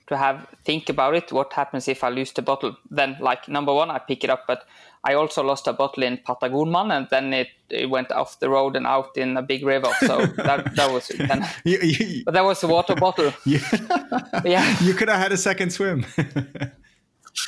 [0.07, 1.31] to have think about it.
[1.31, 2.75] What happens if I lose the bottle?
[2.89, 4.65] Then, like number one, I pick it up, but
[5.03, 8.75] I also lost a bottle in Patagonman, and then it, it went off the road
[8.75, 9.91] and out in a big river.
[9.99, 13.31] So that that was then, you, you, but that was a water bottle.
[13.45, 13.59] Yeah,
[14.45, 14.75] yeah.
[14.81, 16.05] You could have had a second swim.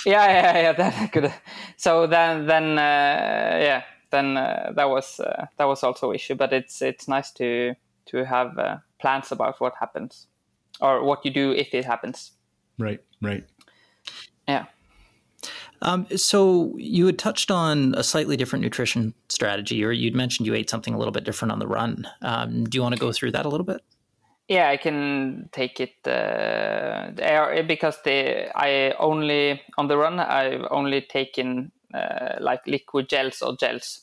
[0.06, 0.74] yeah, yeah, yeah.
[0.74, 1.34] That could.
[1.78, 6.36] So then, then, uh, yeah, then uh, that was uh, that was also issue.
[6.36, 7.74] But it's it's nice to
[8.08, 10.28] to have uh, plans about what happens
[10.80, 12.37] or what you do if it happens.
[12.78, 13.44] Right, right.
[14.48, 14.66] Yeah.
[15.82, 20.56] Um, so you had touched on a slightly different nutrition strategy, or you'd mentioned you
[20.56, 22.08] ate something a little bit different on the run.
[22.22, 23.82] Um, do you want to go through that a little bit?
[24.48, 27.12] Yeah, I can take it uh,
[27.64, 33.58] because the I only on the run I've only taken uh, like liquid gels or
[33.58, 34.02] gels,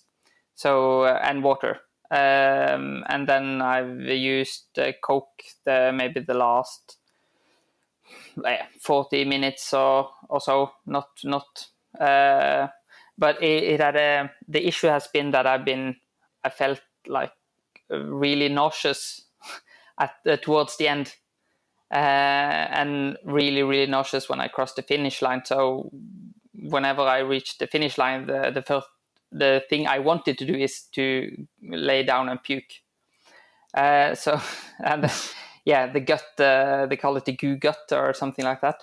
[0.55, 6.99] so uh, and water, um, and then I've used uh, Coke the maybe the last
[8.81, 10.73] 40 minutes or, or so.
[10.87, 11.67] Not not.
[11.99, 12.69] Uh,
[13.17, 15.97] but it, it had a, the issue has been that I've been
[16.43, 17.33] I felt like
[17.91, 19.23] really nauseous
[20.01, 21.15] at the, towards the end,
[21.93, 25.43] uh, and really really nauseous when I crossed the finish line.
[25.45, 25.91] So
[26.55, 28.89] whenever I reached the finish line, the the first
[29.31, 32.73] the thing I wanted to do is to lay down and puke.
[33.75, 34.41] Uh, so
[34.85, 35.11] and
[35.65, 38.77] yeah, the gut, uh, they call it the goo gut or something like that.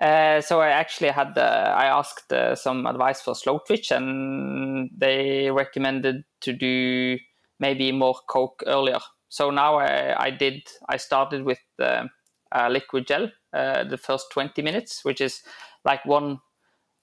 [0.00, 5.50] Uh, so I actually had, uh, I asked uh, some advice for Slowtwitch, and they
[5.50, 7.18] recommended to do
[7.58, 8.98] maybe more coke earlier.
[9.28, 12.06] So now I, I did, I started with uh,
[12.68, 15.42] liquid gel uh, the first 20 minutes, which is
[15.84, 16.38] like one,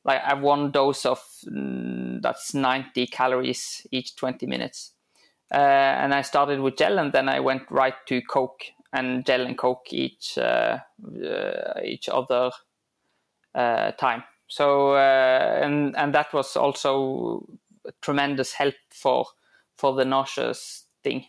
[0.04, 4.94] like I have one dose of mm, that's 90 calories each 20 minutes.
[5.54, 9.46] Uh, and I started with gel, and then I went right to coke and gel
[9.46, 10.80] and coke each uh,
[11.26, 12.52] uh, each other
[13.56, 14.24] uh, time.
[14.48, 17.46] So and and that was also
[18.02, 19.26] tremendous help for
[19.78, 21.26] for the nauseous thing.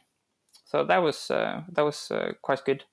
[0.64, 2.84] So that was that was quite good.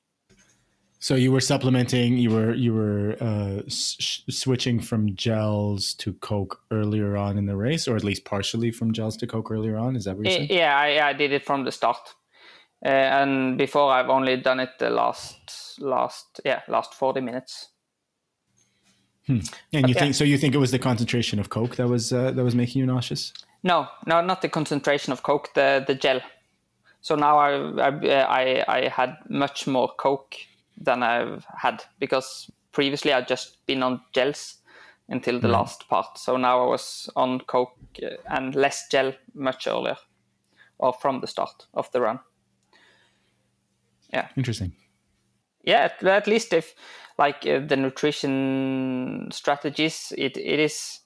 [1.00, 6.62] So you were supplementing, you were you were uh, s- switching from gels to Coke
[6.72, 9.96] earlier on in the race, or at least partially from gels to Coke earlier on.
[9.96, 10.48] Is that what you're saying?
[10.50, 11.98] Yeah, I, I did it from the start.
[12.84, 17.70] Uh, and before I've only done it the last last yeah last 40 minutes.
[19.28, 19.40] Hmm.
[19.74, 20.02] and but you yeah.
[20.02, 22.54] think so you think it was the concentration of coke that was uh, that was
[22.56, 23.34] making you nauseous?
[23.64, 26.22] No no not the concentration of coke the the gel.
[27.02, 30.36] So now I, I i had much more coke
[30.78, 34.58] than i've had because previously i'd just been on gels
[35.08, 36.18] until the last part.
[36.18, 37.78] So now i was on coke
[38.30, 39.98] and less gel much earlier
[40.78, 42.20] or from the start of the run
[44.14, 44.28] yeah.
[44.36, 44.74] Interesting.
[45.64, 46.76] Yeah at, least if
[47.18, 51.00] like uh, the nutrition strategies it, it is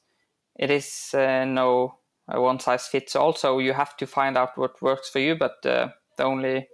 [0.58, 1.96] it is uh, no
[2.28, 3.34] one size fits all.
[3.34, 6.68] So you have to find out what works for you but uh, the only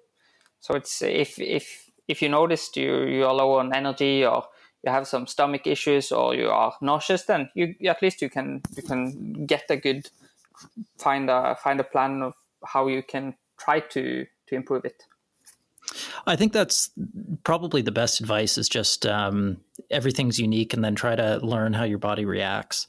[0.59, 4.43] so it's if if if you noticed you you are low on energy or
[4.83, 8.61] you have some stomach issues or you are nauseous then you at least you can
[8.75, 10.09] you can get a good
[10.97, 12.33] find a find a plan of
[12.65, 15.03] how you can try to to improve it
[16.27, 16.89] I think that's
[17.43, 19.57] probably the best advice is just um,
[19.89, 22.87] everything's unique and then try to learn how your body reacts.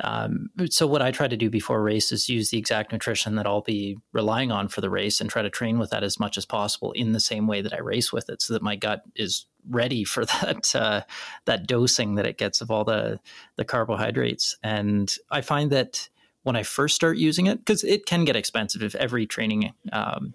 [0.00, 3.34] Um, so what I try to do before a race is use the exact nutrition
[3.36, 6.18] that I'll be relying on for the race and try to train with that as
[6.18, 8.74] much as possible in the same way that I race with it, so that my
[8.74, 11.02] gut is ready for that uh,
[11.44, 13.20] that dosing that it gets of all the
[13.56, 14.56] the carbohydrates.
[14.62, 16.08] And I find that
[16.42, 20.34] when I first start using it, because it can get expensive if every training um,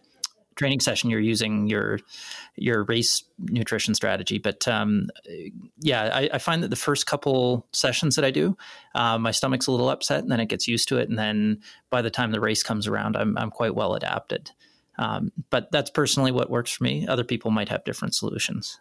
[0.58, 2.00] training session you're using your
[2.56, 4.38] your race nutrition strategy.
[4.40, 5.10] But um,
[5.80, 8.58] yeah, I, I, find that the first couple sessions that I do,
[8.96, 11.62] uh, my stomach's a little upset, and then it gets used to it, and then
[11.90, 14.52] by the time the race comes around, I'm I'm quite well adapted.
[15.00, 17.08] Um, but that's personally what works for me.
[17.08, 18.80] Other people might have different solutions.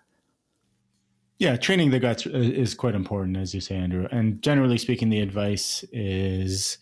[1.39, 4.09] Yeah, training the guts is quite important, as you say, Andrew.
[4.11, 6.79] And generally speaking, the advice is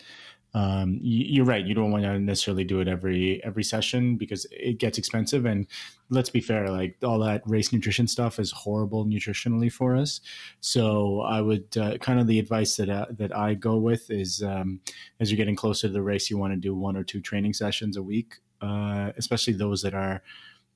[0.54, 1.66] um, you're right.
[1.66, 5.46] You don't want to necessarily do it every every session because it gets expensive.
[5.46, 5.66] And
[6.10, 10.20] let's be fair, like all that race nutrition stuff is horrible nutritionally for us.
[10.60, 14.44] So I would uh, kind of the advice that uh, that I go with is
[14.44, 14.80] um,
[15.18, 17.54] as you're getting closer to the race, you want to do one or two training
[17.54, 20.22] sessions a week, uh, especially those that are.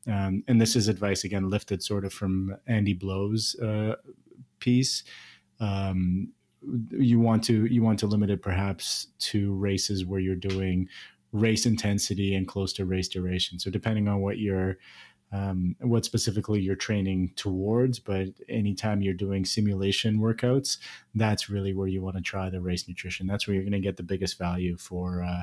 [0.09, 3.97] Um, and this is advice again lifted sort of from Andy Blow's uh,
[4.59, 5.05] piece.
[5.61, 6.33] Um,
[6.91, 10.89] you want to you want to limit it perhaps to races where you're doing
[11.33, 13.59] race intensity and close to race duration.
[13.59, 14.79] So depending on what you're
[15.31, 20.79] um, what specifically you're training towards, but anytime you're doing simulation workouts,
[21.15, 23.27] that's really where you want to try the race nutrition.
[23.27, 25.43] That's where you're going to get the biggest value for uh,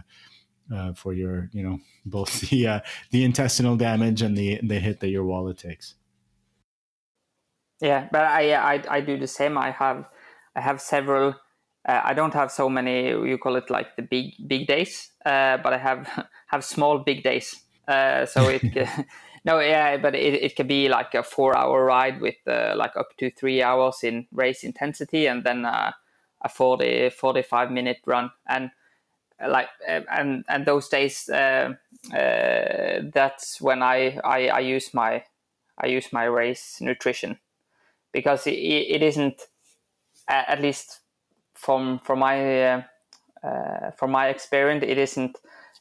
[0.74, 2.80] uh, for your you know both the uh,
[3.12, 5.96] the intestinal damage and the the hit that your wallet takes.
[7.82, 9.58] Yeah, but I I, I do the same.
[9.58, 10.10] I have
[10.56, 11.36] I have several.
[11.88, 13.10] Uh, I don't have so many.
[13.10, 17.24] You call it like the big big days, uh, but I have have small big
[17.24, 17.62] days.
[17.88, 18.64] Uh, so it
[19.46, 22.96] no, yeah, but it, it can be like a four hour ride with uh, like
[22.98, 25.92] up to three hours in race intensity, and then uh,
[26.42, 28.72] a 40, 45 minute run, and
[29.44, 31.26] uh, like and and those days
[33.14, 35.24] that's when I, I I use my
[35.78, 37.40] I use my race nutrition
[38.14, 39.42] because it, it isn't
[40.28, 41.00] at least
[41.54, 42.82] from from my uh,
[43.44, 45.38] uh, from my experience, it isn't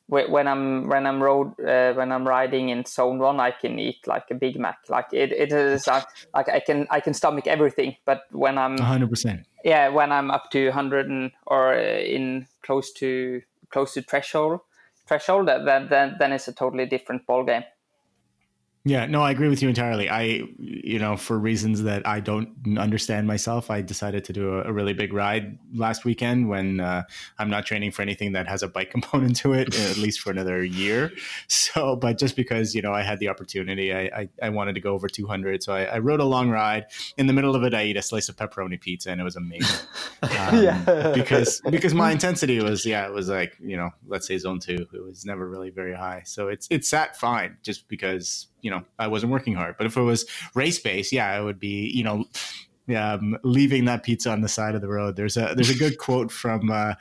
[0.06, 4.06] when I'm when I'm road uh, when I'm riding in zone one, I can eat
[4.06, 4.78] like a Big Mac.
[4.88, 6.02] Like it, it is uh,
[6.34, 7.96] like I can I can stomach everything.
[8.04, 12.92] But when I'm 100 percent yeah, when I'm up to 100 and, or in close
[12.94, 13.40] to
[13.70, 14.60] close to threshold
[15.06, 17.64] threshold, then then then it's a totally different ball game.
[18.86, 20.10] Yeah, no, I agree with you entirely.
[20.10, 24.64] I, you know, for reasons that I don't understand myself, I decided to do a,
[24.64, 27.04] a really big ride last weekend when uh,
[27.38, 30.30] I'm not training for anything that has a bike component to it, at least for
[30.30, 31.12] another year.
[31.48, 34.80] So, but just because, you know, I had the opportunity, I, I, I wanted to
[34.82, 35.62] go over 200.
[35.62, 36.84] So I, I, rode a long ride.
[37.16, 39.36] In the middle of it, I ate a slice of pepperoni pizza and it was
[39.36, 39.86] amazing.
[40.24, 41.12] Um, yeah.
[41.14, 44.86] because, because my intensity was, yeah, it was like, you know, let's say zone two,
[44.92, 46.22] it was never really very high.
[46.24, 49.76] So it's, it sat fine just because you know I wasn't working hard.
[49.76, 52.24] But if it was race based, yeah, I would be you know
[52.96, 55.14] um, leaving that pizza on the side of the road.
[55.14, 56.70] There's a there's a good quote from.
[56.70, 56.94] Uh,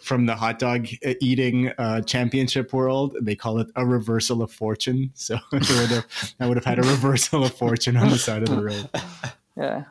[0.00, 0.88] from the hot dog
[1.20, 5.10] eating uh, championship world, they call it a reversal of fortune.
[5.12, 6.06] So I would, have,
[6.40, 8.88] I would have had a reversal of fortune on the side of the road.
[9.56, 9.84] Yeah.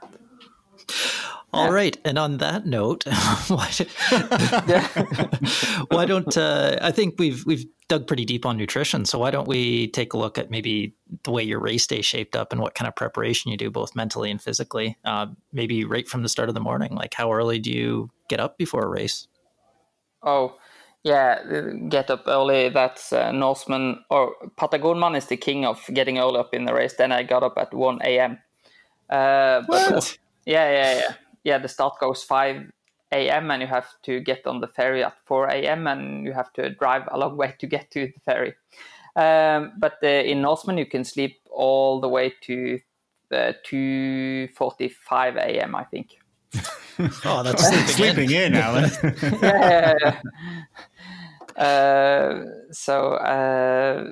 [1.52, 3.04] All right, and on that note,
[5.90, 9.48] why, don't uh, I think we've we've dug pretty deep on nutrition, so why don't
[9.48, 10.94] we take a look at maybe
[11.24, 13.96] the way your race day shaped up and what kind of preparation you do, both
[13.96, 16.94] mentally and physically, uh, maybe right from the start of the morning.
[16.94, 19.28] Like, how early do you get up before a race?
[20.22, 20.56] Oh,
[21.04, 21.42] yeah,
[21.90, 22.70] get up early.
[22.70, 26.94] That's uh, Norseman or Patagonman is the king of getting early up in the race.
[26.94, 28.38] Then I got up at one a.m.
[29.10, 30.16] Uh, what?
[30.46, 31.14] yeah, yeah, yeah
[31.44, 32.72] yeah, the start goes 5
[33.12, 33.52] a.m.
[33.52, 35.88] and you have to get on the ferry at 4 a.m.
[35.88, 38.56] and you have to drive a long way to get to the ferry.
[39.16, 42.80] Um, but uh, in Norseman, you can sleep all the way to
[43.32, 45.76] uh, 2:45 a.m.
[45.76, 46.18] I think.
[47.26, 48.90] oh, that's sleeping, in, Alan.
[49.42, 50.20] yeah, yeah,
[51.58, 51.64] yeah.
[51.64, 54.12] Uh, so uh,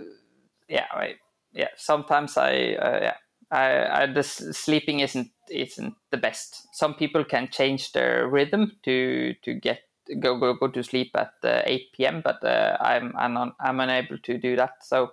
[0.67, 1.15] yeah, I,
[1.53, 1.69] yeah.
[1.78, 3.15] Sometimes I uh, yeah,
[3.51, 6.67] I, I the sleeping isn't isn't the best.
[6.73, 9.81] Some people can change their rhythm to to get
[10.19, 12.21] go go go to sleep at uh, 8 p.m.
[12.23, 14.83] But uh, I'm I'm un, I'm unable to do that.
[14.83, 15.11] So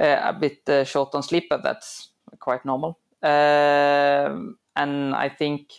[0.00, 2.98] uh, a bit uh, short on sleep, but that's quite normal.
[3.22, 5.72] Um, and I think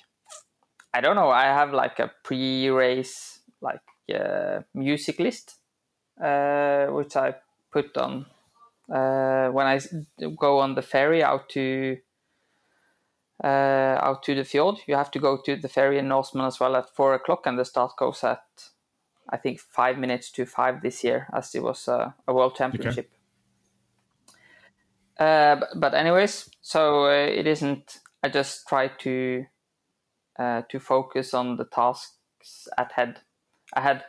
[0.94, 1.30] I don't know.
[1.30, 3.82] I have like a pre-race like
[4.14, 5.56] uh, music list,
[6.22, 7.36] uh, which I
[7.72, 8.26] put on
[8.94, 9.80] when I
[10.40, 11.98] go on the ferry out to
[13.44, 14.78] uh, out to the fjord.
[14.88, 17.58] You have to go to the ferry in Norseman as well at four o'clock, and
[17.58, 18.44] the start goes at
[19.30, 23.12] I think five minutes to five this year, as it was a, a world championship.
[25.20, 25.24] Okay.
[25.26, 28.00] Uh, but anyways, so uh, it isn't.
[28.24, 29.46] I just try to
[30.40, 33.22] uh, to focus on the tasks at head
[33.74, 34.04] ahead.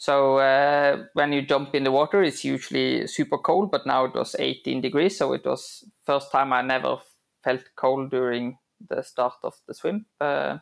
[0.00, 4.14] So uh, when you jump in the water, it's usually super cold, but now it
[4.14, 6.96] was 18 degrees, so it was first time I never
[7.44, 8.56] felt cold during
[8.88, 10.06] the start of the swim.
[10.18, 10.56] Uh,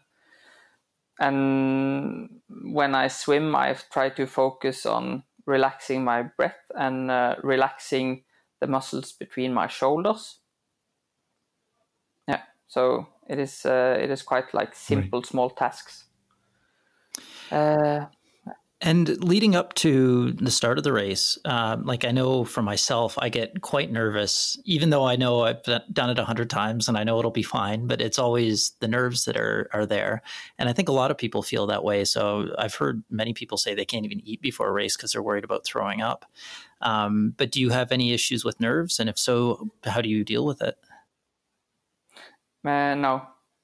[1.20, 8.24] and when I swim, I try to focus on relaxing my breath and uh, relaxing
[8.58, 10.40] the muscles between my shoulders.
[12.26, 15.26] Yeah, so it is uh, it is quite like simple right.
[15.26, 16.06] small tasks.
[18.80, 23.18] And leading up to the start of the race, um, like I know for myself,
[23.18, 26.96] I get quite nervous, even though I know I've done it a hundred times and
[26.96, 27.88] I know it'll be fine.
[27.88, 30.22] But it's always the nerves that are are there,
[30.60, 32.04] and I think a lot of people feel that way.
[32.04, 35.22] So I've heard many people say they can't even eat before a race because they're
[35.22, 36.24] worried about throwing up.
[36.80, 40.22] Um, but do you have any issues with nerves, and if so, how do you
[40.22, 40.78] deal with it?
[42.64, 43.22] Uh, no,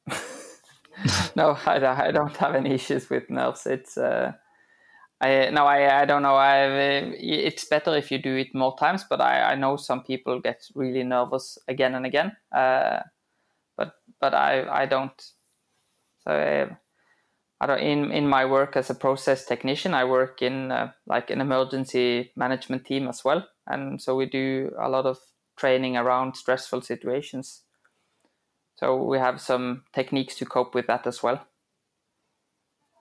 [1.37, 3.67] no, I, I, don't have any issues with nerves.
[3.67, 4.33] It's uh,
[5.21, 6.35] I no, I, I don't know.
[6.37, 6.67] I
[7.17, 10.63] it's better if you do it more times, but I, I know some people get
[10.75, 12.37] really nervous again and again.
[12.53, 13.01] Uh,
[13.77, 15.23] but but I I don't.
[16.25, 16.75] So uh,
[17.61, 17.81] I don't.
[17.81, 22.33] In in my work as a process technician, I work in uh, like an emergency
[22.37, 25.19] management team as well, and so we do a lot of
[25.57, 27.63] training around stressful situations.
[28.77, 31.47] So we have some techniques to cope with that as well.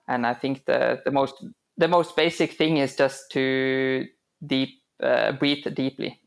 [0.06, 1.44] And I think the the most
[1.76, 4.06] the most basic thing is just to
[4.46, 6.20] deep uh, breathe deeply.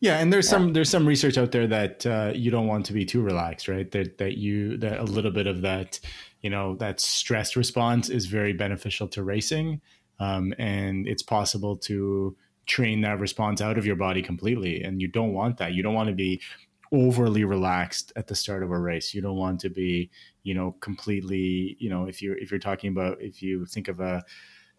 [0.00, 0.50] yeah, and there's yeah.
[0.50, 3.68] some there's some research out there that uh, you don't want to be too relaxed,
[3.68, 3.90] right?
[3.90, 6.00] That that you that a little bit of that,
[6.40, 9.80] you know, that stress response is very beneficial to racing,
[10.18, 14.82] um, and it's possible to train that response out of your body completely.
[14.82, 15.72] And you don't want that.
[15.72, 16.40] You don't want to be
[16.92, 19.14] overly relaxed at the start of a race.
[19.14, 20.10] You don't want to be,
[20.42, 24.00] you know, completely, you know, if you're if you're talking about if you think of
[24.00, 24.24] a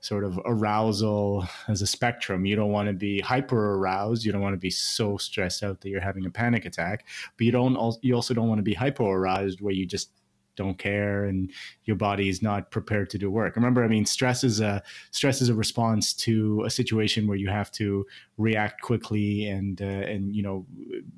[0.01, 4.25] sort of arousal as a spectrum, you don't want to be hyper aroused.
[4.25, 7.05] You don't want to be so stressed out that you're having a panic attack,
[7.37, 10.11] but you don't you also don't want to be hyper aroused where you just
[10.55, 11.51] don't care and
[11.85, 13.55] your body is not prepared to do work.
[13.55, 14.81] Remember i mean stress is a
[15.11, 18.05] stress is a response to a situation where you have to
[18.37, 20.65] react quickly and uh, and you know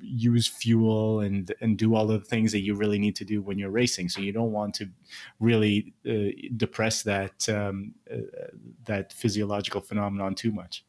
[0.02, 3.58] use fuel and and do all the things that you really need to do when
[3.58, 4.10] you're racing.
[4.10, 4.90] So you don't want to
[5.40, 8.18] really uh, depress that um, uh,
[8.86, 10.86] that physiological phenomenon too much.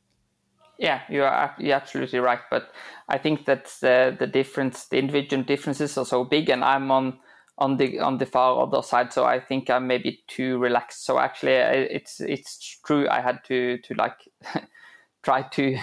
[0.78, 2.40] Yeah, you're, you're absolutely right.
[2.50, 2.72] But
[3.08, 7.18] I think that the, the difference, the individual differences are so big, and I'm on
[7.58, 11.18] on the on the far other side so i think i'm maybe too relaxed so
[11.18, 14.28] actually it's it's true i had to to like
[15.22, 15.78] try to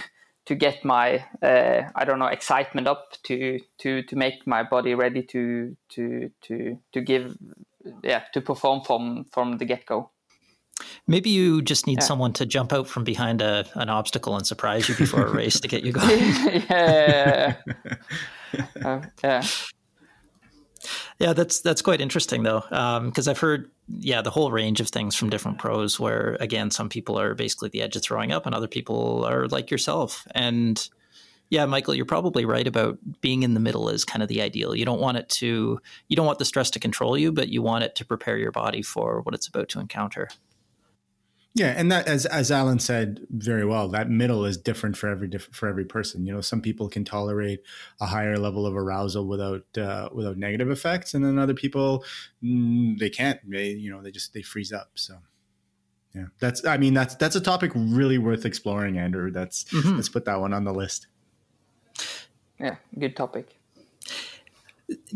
[0.46, 4.94] to get my uh, i don't know excitement up to to to make my body
[4.96, 7.38] ready to to to to give
[8.04, 10.10] yeah to perform from from the get-go
[11.08, 12.06] Maybe you just need yeah.
[12.06, 15.60] someone to jump out from behind a, an obstacle and surprise you before a race
[15.60, 16.20] to get you going.
[16.70, 17.56] yeah.
[18.84, 19.44] uh, yeah.
[21.20, 24.90] Yeah, that's that's quite interesting though, because um, I've heard yeah the whole range of
[24.90, 26.00] things from different pros.
[26.00, 29.48] Where again, some people are basically the edge of throwing up, and other people are
[29.48, 30.28] like yourself.
[30.34, 30.88] And
[31.50, 34.74] yeah, Michael, you're probably right about being in the middle is kind of the ideal.
[34.74, 37.62] You don't want it to you don't want the stress to control you, but you
[37.62, 40.30] want it to prepare your body for what it's about to encounter.
[41.54, 45.28] Yeah, and that as as Alan said very well, that middle is different for every
[45.28, 46.26] different for every person.
[46.26, 47.62] You know, some people can tolerate
[48.00, 52.06] a higher level of arousal without uh, without negative effects, and then other people
[52.42, 53.40] mm, they can't.
[53.50, 54.92] They you know they just they freeze up.
[54.96, 55.18] So
[56.16, 59.30] yeah, that's I mean that's that's a topic really worth exploring, Andrew.
[59.30, 59.98] That's mm-hmm.
[59.98, 61.08] let's put that one on the list.
[62.60, 63.58] Yeah, good topic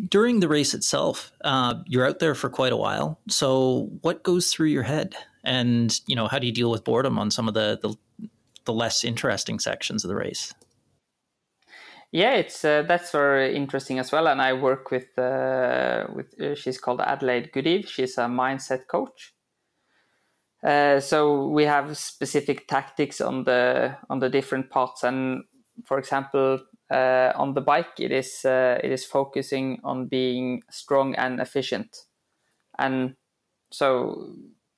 [0.10, 3.20] during the race itself, uh, you're out there for quite a while.
[3.30, 5.16] So, what goes through your head?
[5.46, 8.28] And you know how do you deal with boredom on some of the the,
[8.66, 10.54] the less interesting sections of the race?
[12.12, 14.28] Yeah it's uh, that's very interesting as well.
[14.28, 17.88] And i work with uh, with uh, she's called adelaide goodeve.
[17.88, 19.34] She's a mindset coach.
[20.64, 25.04] Uh, so we have specific tactics on the on the different parts.
[25.04, 25.44] And
[25.86, 26.60] for example
[26.92, 31.98] uh, on the bike it is uh, it is focusing on being strong and efficient.
[32.78, 33.16] And
[33.72, 34.36] so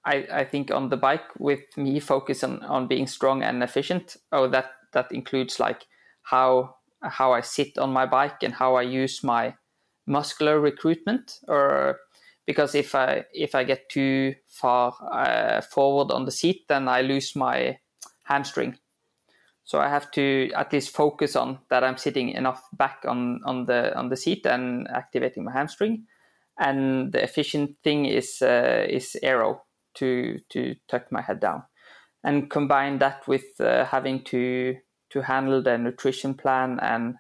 [0.08, 4.16] I, I think on the bike with me focus on, on being strong and efficient.
[4.32, 5.86] Oh, that that includes like
[6.24, 9.54] how how I sit on my bike and how I use my
[10.06, 11.40] muscular recruitment.
[11.50, 11.98] Or
[12.46, 17.02] because if I if I get too far uh, forward on the seat, then I
[17.02, 17.78] lose my
[18.24, 18.78] hamstring.
[19.66, 23.66] So I have to at least focus on that I'm sitting enough back on, on
[23.66, 26.06] the on the seat and activating my hamstring.
[26.58, 29.67] And the efficient thing is uh, is aero
[29.98, 31.64] to to tuck my head down,
[32.24, 34.78] and combine that with uh, having to
[35.10, 37.16] to handle the nutrition plan and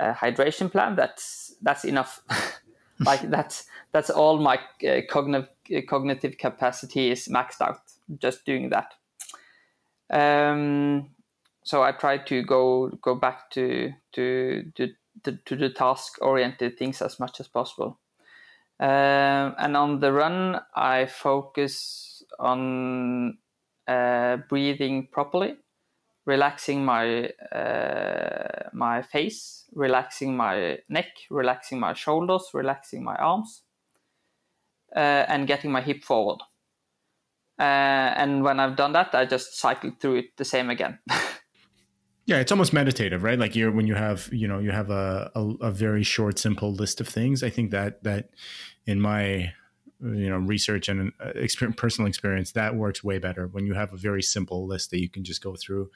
[0.00, 0.96] uh, hydration plan.
[0.96, 2.22] That's that's enough.
[3.00, 5.48] like that's that's all my uh, cognitive
[5.88, 7.80] cognitive capacity is maxed out
[8.20, 8.94] just doing that.
[10.10, 11.10] Um,
[11.64, 14.88] so I try to go go back to to to
[15.24, 17.98] the, to the task oriented things as much as possible.
[18.80, 23.38] Uh, and on the run, I focus on
[23.88, 25.56] uh, breathing properly,
[26.26, 33.62] relaxing my uh, my face, relaxing my neck, relaxing my shoulders, relaxing my arms,
[34.94, 36.40] uh, and getting my hip forward.
[37.58, 41.00] Uh, and when I've done that, I just cycle through it the same again.
[42.28, 43.38] Yeah, it's almost meditative, right?
[43.38, 46.74] Like you're when you have you know you have a, a, a very short, simple
[46.74, 47.42] list of things.
[47.42, 48.28] I think that that
[48.86, 49.54] in my
[50.02, 53.94] you know research and uh, experience, personal experience that works way better when you have
[53.94, 55.90] a very simple list that you can just go through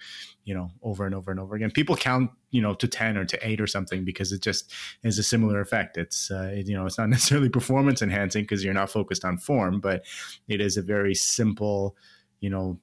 [0.45, 3.25] you know over and over and over again people count you know to 10 or
[3.25, 4.73] to 8 or something because it just
[5.05, 8.75] is a similar effect it's uh, you know it's not necessarily performance enhancing because you're
[8.75, 10.05] not focused on form but
[10.49, 11.95] it is a very simple
[12.41, 12.81] you know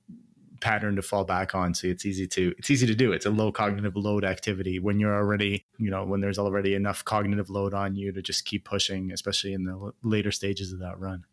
[0.62, 1.74] pattern to fall back on.
[1.74, 3.12] So it's easy to it's easy to do.
[3.12, 7.04] It's a low cognitive load activity when you're already you know when there's already enough
[7.06, 11.00] cognitive load on you to just keep pushing especially in the later stages of that
[11.00, 11.26] run.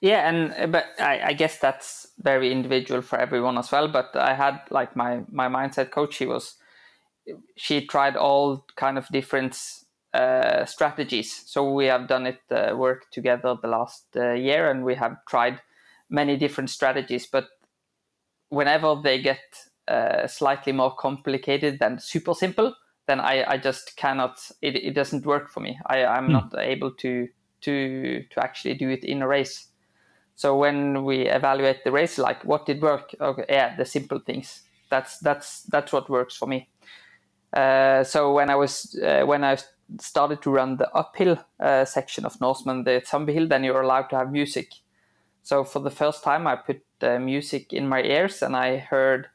[0.00, 4.14] Yeah and uh, but I, I guess that's very individual for everyone as well but
[4.14, 6.56] i had like my my mindset coach she was
[7.56, 9.56] she tried all kind of different
[10.12, 11.44] uh, strategies.
[11.46, 15.16] So we have done it uh, work together the last uh, year and we have
[15.28, 15.60] tried
[16.08, 17.48] many different strategies but
[18.50, 19.40] whenever they get
[19.88, 22.74] uh, slightly more complicated than super simple,
[23.06, 24.38] then I, I just cannot.
[24.62, 25.78] It, it doesn't work for me.
[25.86, 26.32] I, I'm hmm.
[26.32, 27.28] not able to
[27.62, 29.68] to to actually do it in a race.
[30.36, 33.14] So when we evaluate the race, like what did work?
[33.20, 34.62] Okay, yeah, the simple things.
[34.90, 36.68] That's that's that's what works for me.
[37.52, 39.58] Uh, so when I was uh, when I
[39.98, 44.08] started to run the uphill uh, section of Norseman, the Zombie Hill, then you're allowed
[44.10, 44.72] to have music.
[45.42, 46.82] So for the first time, I put
[47.20, 49.28] music in my ears and I heard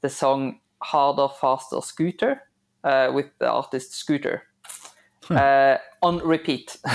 [0.00, 2.42] the song Harder, Faster, Scooter
[2.84, 4.42] uh, with the artist Scooter
[5.30, 6.76] uh, on repeat.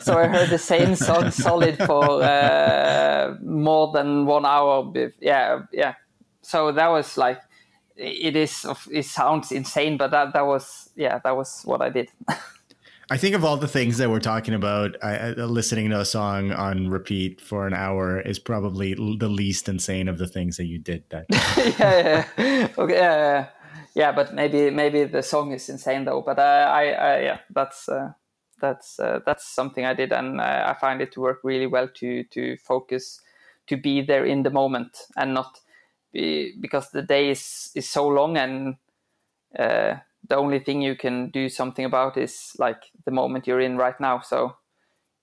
[0.00, 4.92] so I heard the same song solid for uh, more than one hour.
[5.20, 5.94] Yeah, yeah.
[6.42, 7.40] So that was like,
[7.96, 8.66] it is.
[8.90, 12.10] It sounds insane, but that that was yeah, that was what I did.
[13.08, 16.50] I think of all the things that we're talking about, I, listening to a song
[16.50, 20.78] on repeat for an hour is probably the least insane of the things that you
[20.78, 21.04] did.
[21.10, 21.26] That
[21.78, 23.46] yeah, yeah, okay, yeah,
[23.94, 26.20] yeah, but maybe maybe the song is insane though.
[26.20, 28.12] But uh, I, I, yeah, that's uh,
[28.60, 31.86] that's uh, that's something I did, and uh, I find it to work really well
[31.86, 33.20] to to focus,
[33.68, 35.60] to be there in the moment, and not
[36.12, 38.76] be because the day is is so long and
[39.56, 39.94] uh,
[40.28, 43.98] the only thing you can do something about is like the moment you're in right
[44.00, 44.20] now.
[44.20, 44.56] So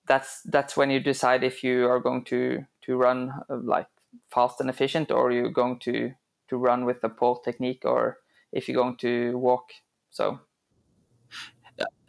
[0.06, 3.88] that's that's when you decide if you are going to to run uh, like
[4.30, 6.12] fast and efficient or you're going to
[6.48, 8.18] to run with the poor technique or
[8.52, 9.70] if you're going to walk.
[10.10, 10.40] So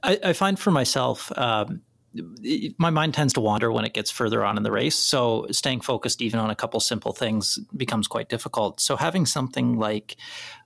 [0.03, 1.81] i, I find for myself um,
[2.77, 4.95] my mind tends to wander when it gets further on in the race.
[4.95, 8.79] So staying focused even on a couple simple things becomes quite difficult.
[8.79, 10.15] So having something like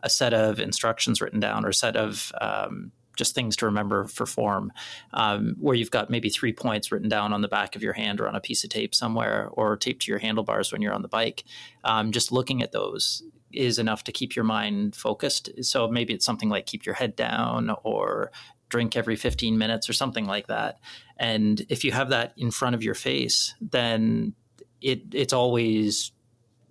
[0.04, 4.06] a set of instructions written down or a set of um, just things to remember
[4.06, 4.72] for form,
[5.14, 8.22] um, where you've got maybe three points written down on the back of your hand
[8.22, 11.02] or on a piece of tape somewhere or taped to your handlebars when you're on
[11.02, 11.43] the bike.
[11.84, 13.22] Um, just looking at those
[13.52, 15.50] is enough to keep your mind focused.
[15.64, 18.32] So maybe it's something like keep your head down or
[18.70, 20.80] drink every 15 minutes or something like that.
[21.17, 24.34] And if you have that in front of your face, then
[24.82, 26.11] it it's always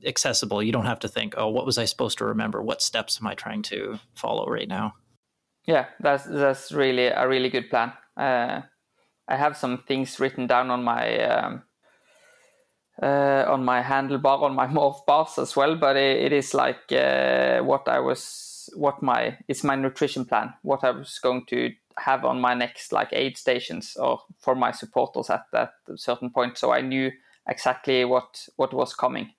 [0.05, 0.62] accessible.
[0.62, 2.62] You don't have to think, oh, what was I supposed to remember?
[2.62, 4.94] What steps am I trying to follow right now?
[5.66, 7.92] Yeah, that's that's really a really good plan.
[8.16, 8.62] Uh,
[9.28, 11.62] I have some things written down on my um,
[13.03, 16.90] uh, on my handlebar on my morph bars as well, but it, it is like
[16.92, 20.55] uh, what I was what my it's my nutrition plan.
[20.62, 24.70] What I was going to have on my next like aid stations or for my
[24.70, 26.59] supporters at that certain point.
[26.59, 27.11] So I knew
[27.49, 29.30] exactly what what was coming.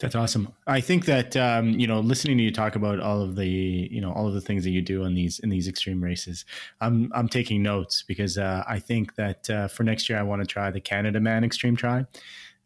[0.00, 0.54] That's awesome.
[0.66, 4.00] I think that um, you know, listening to you talk about all of the you
[4.00, 6.46] know all of the things that you do in these in these extreme races,
[6.80, 10.40] I'm I'm taking notes because uh, I think that uh, for next year I want
[10.40, 12.06] to try the Canada Man Extreme Tri.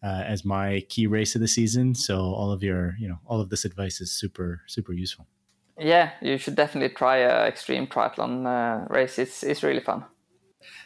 [0.03, 3.41] Uh, as my key race of the season, so all of your, you know, all
[3.41, 5.27] of this advice is super, super useful.
[5.79, 9.19] Yeah, you should definitely try a extreme triathlon uh, race.
[9.19, 10.05] It's it's really fun.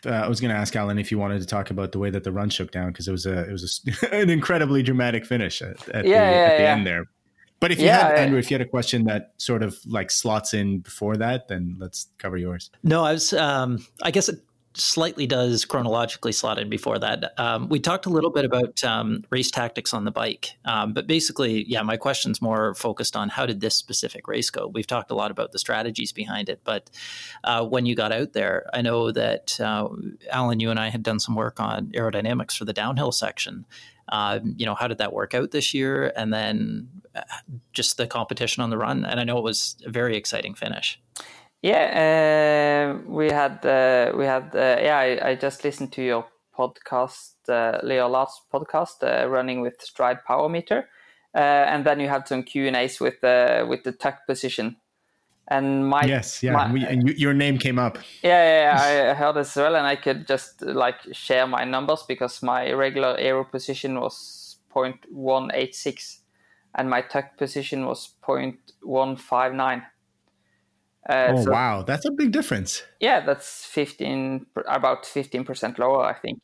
[0.05, 2.11] Uh, I was going to ask Alan if you wanted to talk about the way
[2.11, 5.26] that the run shook down because it was a it was a, an incredibly dramatic
[5.26, 6.72] finish at, at yeah, the, yeah, at the yeah.
[6.72, 7.05] end there.
[7.61, 10.12] But if you yeah, had Andrew, if you had a question that sort of like
[10.12, 12.70] slots in before that, then let's cover yours.
[12.84, 13.32] No, I was.
[13.32, 14.41] Um, I guess it,
[14.81, 17.39] slightly does chronologically slot in before that.
[17.39, 21.07] Um, we talked a little bit about um, race tactics on the bike, um, but
[21.07, 24.66] basically, yeah, my question's more focused on how did this specific race go.
[24.66, 26.91] We've talked a lot about the strategies behind it, but
[27.45, 29.89] uh, when you got out there, I know that uh,
[30.31, 33.66] Alan, you and I had done some work on aerodynamics for the downhill section.
[34.09, 36.12] Uh, you know, how did that work out this year?
[36.16, 37.20] And then uh,
[37.72, 39.05] just the competition on the run.
[39.05, 41.01] And I know it was a very exciting finish.
[41.63, 44.97] Yeah, uh, we had uh, we had uh, yeah.
[44.97, 50.23] I, I, just listened to your podcast, uh, Leo last podcast, uh, running with Stryd
[50.25, 50.89] Power Meter,
[51.35, 54.77] uh, and then you had some Q and A's with the with the tuck position.
[55.49, 57.99] And my yes, yeah, my, we, and you, your name came up.
[58.23, 62.41] Yeah, yeah, I heard as well, and I could just like share my numbers because
[62.41, 66.19] my regular aero position was 0.186,
[66.77, 69.83] and my tuck position was 0.159.
[71.09, 72.83] Uh, oh so, wow, that's a big difference.
[73.01, 76.43] Yeah, that's fifteen, about fifteen percent lower, I think.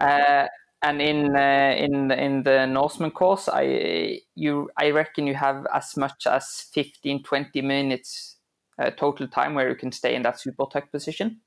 [0.00, 0.46] Uh,
[0.82, 5.96] and in uh, in in the Norseman course, I you I reckon you have as
[5.96, 8.36] much as 15, 20 minutes
[8.78, 11.40] uh, total time where you can stay in that super tuck position.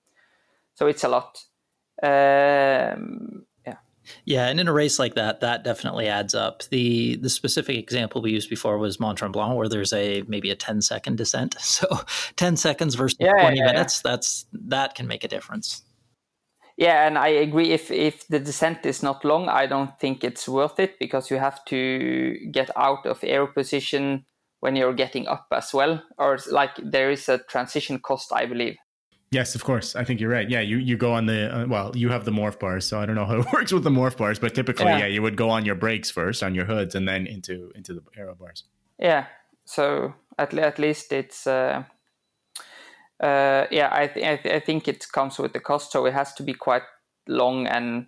[0.76, 1.44] So it's a lot.
[2.02, 3.46] Um,
[4.26, 6.64] yeah, and in a race like that, that definitely adds up.
[6.70, 10.56] The the specific example we used before was Mont Tremblant, where there's a maybe a
[10.56, 11.56] 10 second descent.
[11.70, 11.88] So
[12.36, 14.12] 10 seconds versus yeah, 20 yeah, minutes, yeah.
[14.12, 15.84] that's that can make a difference.
[16.78, 17.72] Yeah, and I agree.
[17.72, 21.38] If if the descent is not long, I don't think it's worth it because you
[21.38, 24.26] have to get out of air position
[24.62, 28.78] when you're getting up as well, or like there is a transition cost, I believe.
[29.32, 29.96] Yes, of course.
[29.96, 30.50] I think you're right.
[30.50, 33.06] Yeah, you, you go on the uh, well, you have the morph bars, so I
[33.06, 35.00] don't know how it works with the morph bars, but typically, yeah.
[35.00, 37.94] yeah, you would go on your brakes first on your hoods, and then into into
[37.94, 38.64] the aero bars.
[38.98, 39.26] Yeah.
[39.66, 41.84] So at at least it's uh,
[43.20, 43.90] uh, yeah.
[43.92, 46.44] I th- I, th- I think it comes with the cost, so it has to
[46.44, 46.84] be quite
[47.28, 48.08] long and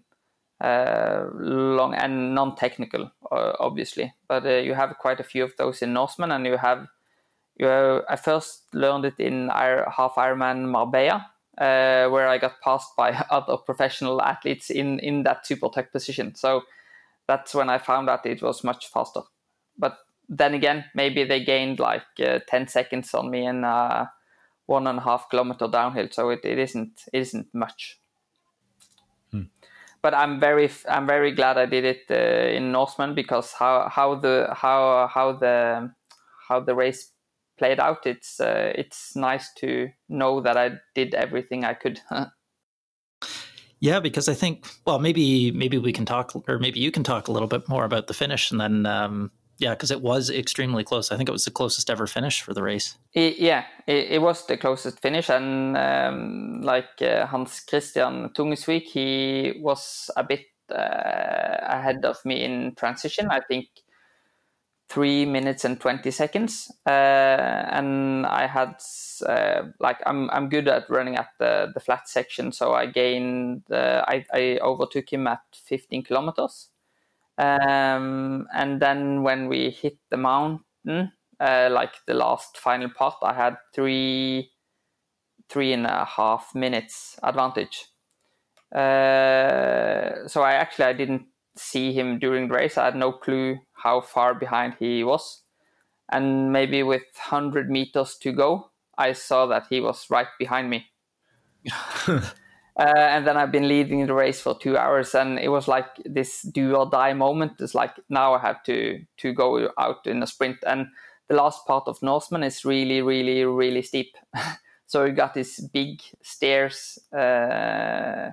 [0.59, 4.13] uh, long and non-technical, uh, obviously.
[4.27, 6.87] But uh, you have quite a few of those in Norseman, and you have
[7.61, 13.11] uh, I first learned it in half Ironman Marbella, uh, where I got passed by
[13.29, 16.35] other professional athletes in in that super tuck position.
[16.35, 16.63] So
[17.27, 19.21] that's when I found out it was much faster.
[19.77, 19.97] But
[20.27, 24.05] then again, maybe they gained like uh, 10 seconds on me in uh,
[24.65, 26.07] one and a half kilometer downhill.
[26.11, 27.99] So it, it isn't it isn't much.
[29.31, 29.43] Hmm.
[30.01, 34.15] But I'm very I'm very glad I did it uh, in Norseman because how how
[34.15, 35.91] the how how the
[36.47, 37.11] how the race
[37.61, 42.01] played out, it's uh, it's nice to know that I did everything I could.
[43.79, 47.27] yeah, because I think well, maybe maybe we can talk, or maybe you can talk
[47.27, 50.83] a little bit more about the finish, and then um, yeah, because it was extremely
[50.83, 51.11] close.
[51.11, 52.97] I think it was the closest ever finish for the race.
[53.13, 58.85] It, yeah, it, it, was the closest finish, and um, like uh, Hans Christian Tungesvik,
[58.85, 63.27] he was a bit uh, ahead of me in transition.
[63.29, 63.67] I think
[64.91, 66.69] three minutes and 20 seconds.
[66.85, 68.75] Uh, and I had,
[69.25, 72.51] uh, like, I'm, I'm good at running at the, the flat section.
[72.51, 76.67] So I gained, uh, I, I overtook him at 15 kilometers.
[77.37, 83.33] Um, and then when we hit the mountain, uh, like the last final part, I
[83.33, 84.51] had three,
[85.47, 87.85] three and a half minutes advantage.
[88.75, 92.77] Uh, so I actually I didn't see him during the race.
[92.77, 95.43] I had no clue how far behind he was.
[96.11, 100.87] And maybe with 100 meters to go, I saw that he was right behind me.
[102.07, 102.21] uh,
[102.77, 106.41] and then I've been leading the race for two hours, and it was like this
[106.41, 107.53] do or die moment.
[107.59, 110.87] It's like now I have to to go out in a sprint, and
[111.29, 114.15] the last part of Norseman is really, really, really steep.
[114.85, 118.31] so you got these big stairs, uh,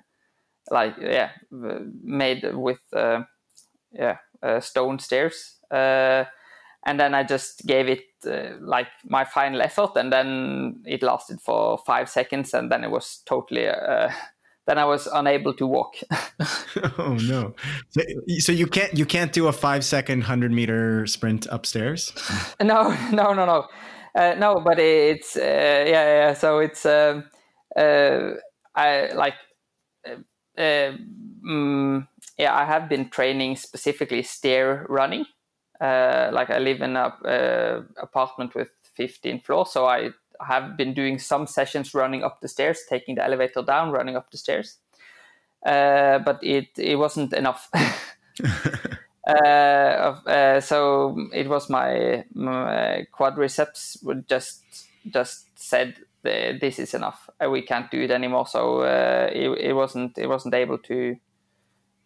[0.70, 3.22] like yeah, made with uh,
[3.92, 5.56] yeah uh, stone stairs.
[5.70, 6.24] Uh,
[6.86, 11.40] and then I just gave it uh, like my final effort, and then it lasted
[11.40, 13.68] for five seconds, and then it was totally.
[13.68, 14.10] Uh,
[14.66, 15.96] then I was unable to walk.
[16.98, 17.54] oh no!
[17.90, 18.02] So,
[18.38, 22.12] so, you can't you can't do a five second hundred meter sprint upstairs?
[22.62, 23.66] no, no, no, no,
[24.14, 24.60] uh, no.
[24.64, 26.34] But it's uh, yeah, yeah.
[26.34, 27.24] So it's um,
[27.76, 29.34] I like.
[30.59, 35.24] Um, yeah, I have been training specifically stair running.
[35.80, 40.11] Uh, like I live in a uh, apartment with 15 floors, so I
[40.44, 44.30] have been doing some sessions running up the stairs, taking the elevator down, running up
[44.30, 44.78] the stairs.
[45.64, 47.70] Uh, but it it wasn't enough.
[49.28, 54.62] Uh, uh, so it was my, my quadriceps would just
[55.12, 57.28] just said this is enough.
[57.40, 58.46] We can't do it anymore.
[58.46, 61.16] So uh, it, it wasn't it wasn't able to,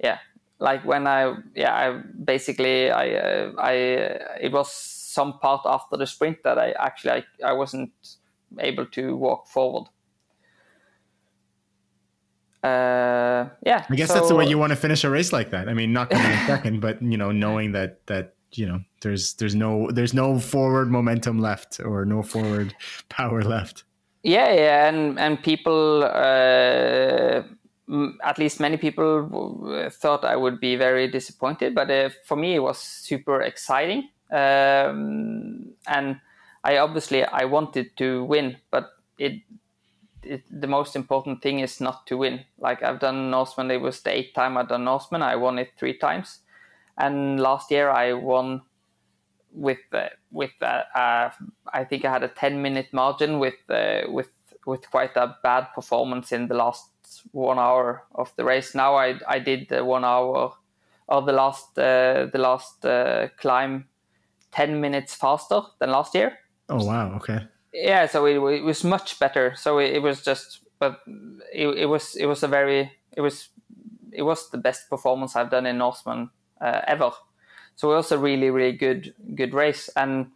[0.02, 0.18] yeah.
[0.58, 3.72] Like when I yeah I basically I uh, I
[4.40, 7.92] it was some part after the sprint that I actually I, I wasn't
[8.60, 9.88] able to walk forward.
[12.62, 15.50] Uh, yeah, I guess so, that's the way you want to finish a race like
[15.50, 15.68] that.
[15.68, 19.34] I mean, not coming in second, but you know, knowing that that you know there's
[19.34, 22.74] there's no there's no forward momentum left or no forward
[23.08, 23.84] power left.
[24.22, 27.42] Yeah, yeah, and and people, uh,
[28.24, 32.60] at least many people, thought I would be very disappointed, but uh, for me it
[32.60, 36.20] was super exciting, um, and
[36.62, 39.42] I obviously I wanted to win, but it,
[40.22, 42.44] it, the most important thing is not to win.
[42.58, 45.22] Like I've done Norseman, it was the eighth time I've done Norseman.
[45.22, 46.38] I won it three times,
[46.98, 48.62] and last year I won
[49.52, 51.30] with uh, with uh, uh,
[51.72, 54.30] I think I had a 10 minute margin with uh, with
[54.66, 56.88] with quite a bad performance in the last
[57.32, 58.74] one hour of the race.
[58.74, 60.54] Now I I did the one hour
[61.08, 63.88] or the last uh, the last uh, climb
[64.52, 66.38] 10 minutes faster than last year.
[66.68, 67.14] Oh wow!
[67.16, 67.40] Okay.
[67.72, 69.54] Yeah, so it, it was much better.
[69.56, 71.00] So it, it was just, but
[71.52, 73.48] it, it was it was a very it was
[74.12, 76.30] it was the best performance I've done in Norseman
[76.62, 77.10] ever
[77.74, 80.30] so it was a really really good good race, and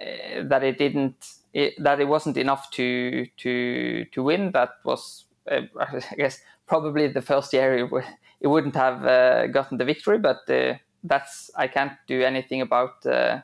[0.00, 4.52] uh, that it didn't it, that it wasn't enough to to to win.
[4.52, 8.06] That was uh, I guess probably the first year it, w-
[8.40, 13.04] it wouldn't have uh, gotten the victory, but uh, that's I can't do anything about.
[13.06, 13.40] Uh,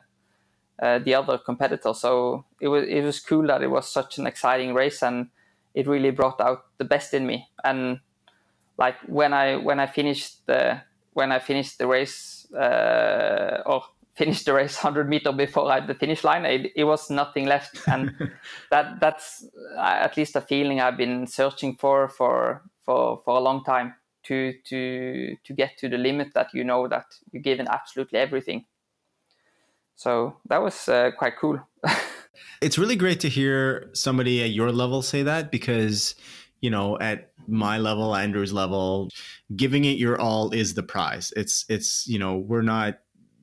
[0.81, 4.25] uh, the other competitor, so it was it was cool that it was such an
[4.27, 5.29] exciting race, and
[5.75, 7.47] it really brought out the best in me.
[7.63, 7.99] And
[8.77, 10.81] like when I when I finished the
[11.13, 13.83] when I finished the race uh, or
[14.15, 16.45] finished the race 100 meter before I the finish line.
[16.45, 18.13] It, it was nothing left, and
[18.71, 19.45] that that's
[19.77, 23.95] uh, at least a feeling I've been searching for for for for a long time
[24.23, 28.65] to to to get to the limit that you know that you're given absolutely everything.
[29.95, 31.59] So that was uh, quite cool.
[32.61, 36.15] it's really great to hear somebody at your level say that because
[36.63, 39.09] you know at my level andrew's level
[39.55, 41.33] giving it your all is the prize.
[41.35, 42.99] It's it's you know we're not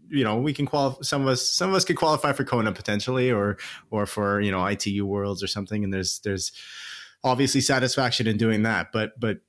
[0.09, 2.73] you know we can qualify some of us some of us could qualify for kona
[2.73, 3.59] potentially or
[3.91, 5.85] or for you know itu worlds or something.
[5.85, 6.51] And there's there's
[7.23, 8.91] obviously satisfaction in doing that.
[8.91, 9.41] But but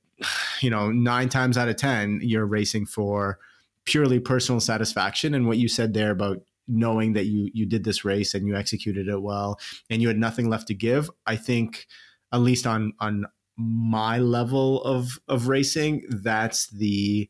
[0.60, 3.38] you know nine times out of ten you're racing for
[3.86, 5.34] purely personal satisfaction.
[5.34, 8.54] And what you said there about knowing that you you did this race and you
[8.54, 9.58] executed it well
[9.90, 11.88] and you had nothing left to give i think
[12.32, 13.26] at least on on
[13.62, 17.28] my level of of racing, that's the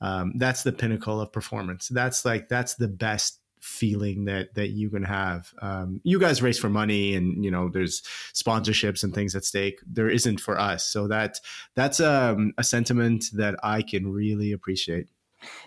[0.00, 1.88] um, that's the pinnacle of performance.
[1.88, 5.52] That's like that's the best feeling that that you can have.
[5.60, 8.02] Um, you guys race for money, and you know there's
[8.34, 9.80] sponsorships and things at stake.
[9.86, 11.40] There isn't for us, so that
[11.76, 15.08] that's um, a sentiment that I can really appreciate.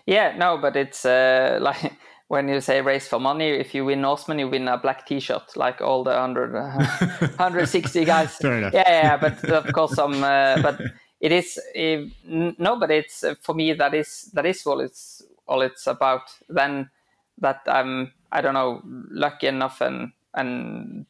[0.06, 1.94] Yeah, no, but it's uh, like
[2.34, 5.56] when you say race for money, if you win Norseman, you win a black T-shirt,
[5.56, 8.36] like all the 100, uh, 160 guys.
[8.42, 10.24] yeah, yeah, but of course some.
[10.24, 10.82] Uh, but
[11.22, 15.22] it is if, no, but it's uh, for me that is that is all it's
[15.48, 16.24] all it's about.
[16.50, 16.90] Then
[17.38, 18.82] that I'm I don't know
[19.12, 21.06] lucky enough and and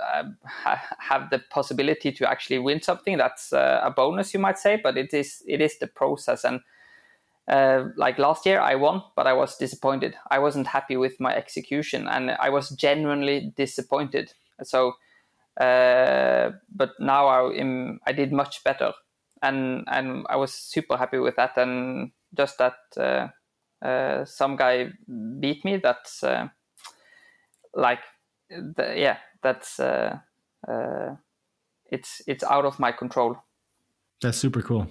[0.00, 3.18] uh, have the possibility to actually win something.
[3.18, 6.60] That's uh, a bonus, you might say, but it is it is the process and
[7.48, 10.14] uh, like last year I won, but I was disappointed.
[10.30, 14.32] I wasn't happy with my execution, and I was genuinely disappointed.
[14.62, 14.94] So,
[15.60, 18.92] uh, but now I am, I did much better,
[19.42, 21.56] and and I was super happy with that.
[21.56, 23.28] And just that uh,
[23.84, 24.92] uh some guy
[25.40, 25.78] beat me.
[25.78, 26.48] That's uh,
[27.74, 28.02] like,
[28.48, 29.80] the, yeah, that's
[31.90, 33.36] it's it's out of my control.
[34.20, 34.86] That's super cool.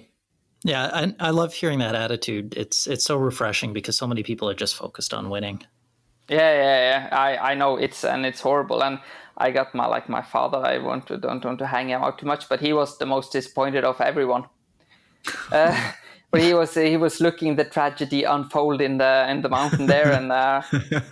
[0.62, 2.54] Yeah, I, I love hearing that attitude.
[2.56, 5.62] It's it's so refreshing because so many people are just focused on winning.
[6.28, 7.16] Yeah, yeah, yeah.
[7.16, 8.82] I, I know it's and it's horrible.
[8.84, 9.00] And
[9.36, 10.58] I got my like my father.
[10.58, 13.06] I want to don't want to hang him out too much, but he was the
[13.06, 14.44] most disappointed of everyone.
[15.50, 15.92] uh,
[16.30, 20.12] but he was he was looking the tragedy unfold in the in the mountain there,
[20.12, 20.62] and uh,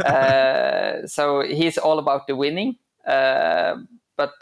[0.04, 2.76] uh, so he's all about the winning.
[3.06, 3.76] Uh,
[4.16, 4.32] but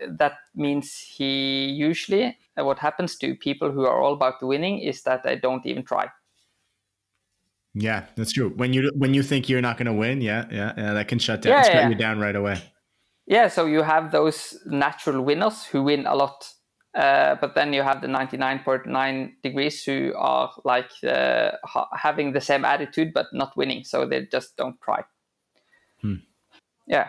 [0.00, 5.02] that means he usually what happens to people who are all about the winning is
[5.02, 6.08] that they don't even try.
[7.74, 8.54] Yeah, that's true.
[8.56, 11.18] When you when you think you're not going to win, yeah, yeah, yeah, that can
[11.18, 11.88] shut down, yeah, shut yeah.
[11.90, 12.56] you down right away.
[13.26, 16.48] Yeah, so you have those natural winners who win a lot,
[16.94, 22.40] uh, but then you have the 99.9 degrees who are like uh, ha- having the
[22.40, 25.02] same attitude but not winning, so they just don't try.
[26.00, 26.14] Hmm.
[26.86, 27.08] Yeah,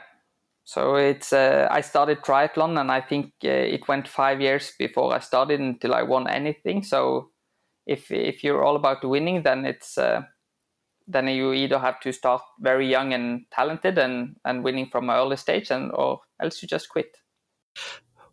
[0.68, 5.15] so it's uh, I started triathlon, and I think uh, it went five years before
[5.15, 6.84] I started until I won anything.
[6.84, 7.30] So
[7.86, 10.24] if if you're all about winning, then it's uh,
[11.07, 15.15] then you either have to start very young and talented and and winning from an
[15.15, 17.15] early stage, and or else you just quit.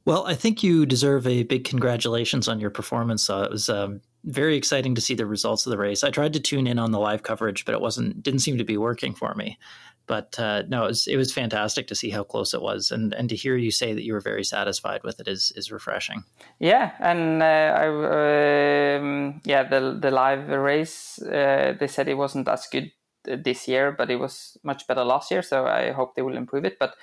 [0.05, 3.31] Well, I think you deserve a big congratulations on your performance.
[3.31, 6.05] Uh, it was um, very exciting to see the results of the race.
[6.05, 8.65] I tried to tune in on the live coverage, but it wasn't didn't seem to
[8.65, 9.59] be working for me.
[10.07, 13.15] But uh, no, it was it was fantastic to see how close it was, and
[13.15, 16.25] and to hear you say that you were very satisfied with it is is refreshing.
[16.59, 22.49] Yeah, and uh, I um, yeah the the live race uh, they said it wasn't
[22.49, 22.93] as good
[23.25, 25.41] this year, but it was much better last year.
[25.41, 26.79] So I hope they will improve it.
[26.79, 26.95] But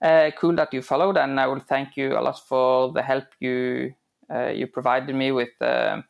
[0.00, 3.26] uh, cool that you followed, and I will thank you a lot for the help
[3.40, 3.94] you
[4.32, 6.02] uh, you provided me with uh,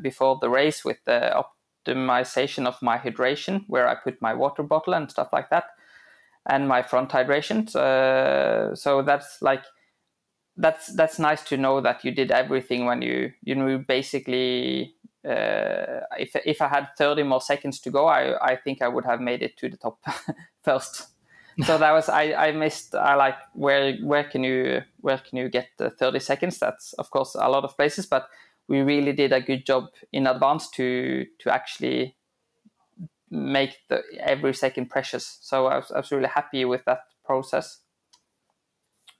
[0.00, 1.44] before the race with the
[1.86, 5.64] optimization of my hydration, where I put my water bottle and stuff like that,
[6.48, 7.74] and my front hydration.
[7.74, 9.64] Uh, so that's like
[10.56, 14.94] that's that's nice to know that you did everything when you you know basically.
[15.26, 19.04] Uh, if if I had 30 more seconds to go, I I think I would
[19.04, 19.98] have made it to the top
[20.62, 21.15] first.
[21.64, 25.48] So that was I I missed I like where where can you where can you
[25.48, 26.58] get the 30 seconds?
[26.58, 28.28] That's of course a lot of places, but
[28.68, 32.16] we really did a good job in advance to to actually
[33.30, 35.38] make the every second precious.
[35.40, 37.80] So I was, I was really happy with that process.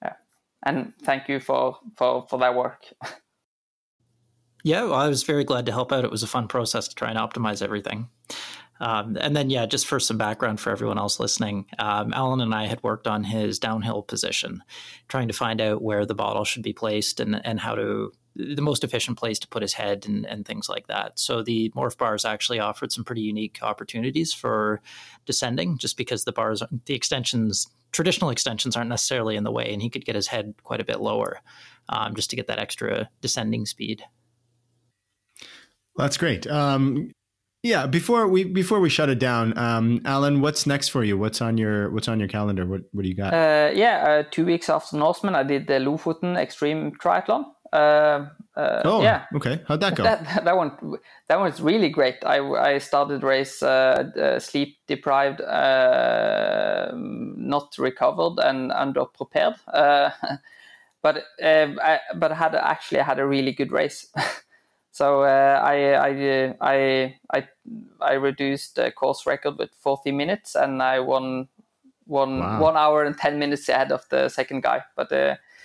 [0.03, 0.15] Yeah,
[0.63, 2.85] and thank you for for for that work.
[4.63, 6.05] yeah, well, I was very glad to help out.
[6.05, 8.11] It was a fun process to try and optimize everything.
[8.81, 12.55] Um, and then, yeah, just for some background for everyone else listening, um, Alan and
[12.55, 14.63] I had worked on his downhill position,
[15.09, 18.61] trying to find out where the bottle should be placed and, and how to the
[18.61, 21.19] most efficient place to put his head and, and things like that.
[21.19, 24.83] So the morph bars actually offered some pretty unique opportunities for
[25.25, 29.81] descending, just because the bars, the extensions, traditional extensions aren't necessarily in the way, and
[29.81, 31.41] he could get his head quite a bit lower,
[31.89, 34.05] um, just to get that extra descending speed.
[35.97, 36.47] That's great.
[36.47, 37.13] Um,
[37.67, 41.19] yeah, before we before we shut it down, um, Alan, what's next for you?
[41.19, 42.65] What's on your what's on your calendar?
[42.65, 43.35] What what do you got?
[43.35, 47.45] Uh, yeah, uh, two weeks after Norseman, I did the Lofoten Extreme Triathlon.
[47.73, 49.25] Uh, uh, oh, yeah.
[49.35, 49.61] Okay.
[49.67, 50.05] How'd that go?
[50.05, 50.99] That, that one,
[51.29, 52.17] that one's really great.
[52.25, 59.57] I, I started race uh, uh sleep deprived, uh, not recovered, and underprepared.
[59.67, 60.11] Uh,
[61.03, 64.07] but I, but had actually I had a really good race.
[64.97, 67.49] so I, I I I
[68.01, 71.49] I reduced the course record with 40 minutes, and I won
[72.07, 72.63] one wow.
[72.63, 74.85] one hour and 10 minutes ahead of the second guy.
[74.97, 75.13] But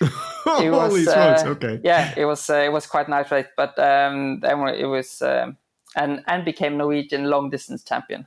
[0.60, 1.08] it was!
[1.08, 1.80] Uh, okay.
[1.82, 3.46] Yeah, it was uh, it was quite nice, right?
[3.56, 5.56] But um, it was um,
[5.96, 8.26] and and became Norwegian long distance champion.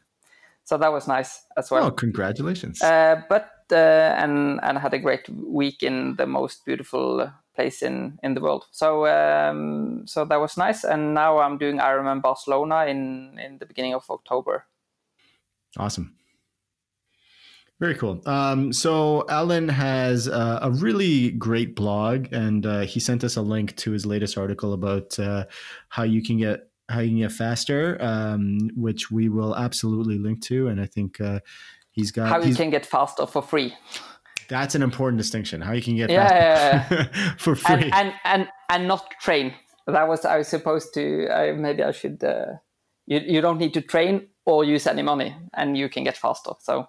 [0.63, 1.85] So that was nice as well.
[1.85, 2.81] Oh, congratulations!
[2.81, 3.75] Uh, but uh,
[4.17, 8.65] and and had a great week in the most beautiful place in in the world.
[8.71, 10.83] So um, so that was nice.
[10.83, 14.65] And now I'm doing Ironman Barcelona in in the beginning of October.
[15.77, 16.15] Awesome.
[17.79, 18.21] Very cool.
[18.25, 23.41] Um, so Alan has uh, a really great blog, and uh, he sent us a
[23.41, 25.45] link to his latest article about uh,
[25.89, 30.41] how you can get how you can get faster, um, which we will absolutely link
[30.43, 30.67] to.
[30.67, 31.41] And I think uh,
[31.91, 33.73] he's got how you can get faster for free.
[34.47, 35.61] That's an important distinction.
[35.61, 37.33] How you can get yeah, faster yeah, yeah.
[37.37, 39.53] for free and, and, and and not train.
[39.87, 41.53] That was I was supposed to.
[41.57, 42.23] maybe I should.
[42.23, 42.57] Uh,
[43.05, 46.51] you you don't need to train or use any money, and you can get faster.
[46.59, 46.87] So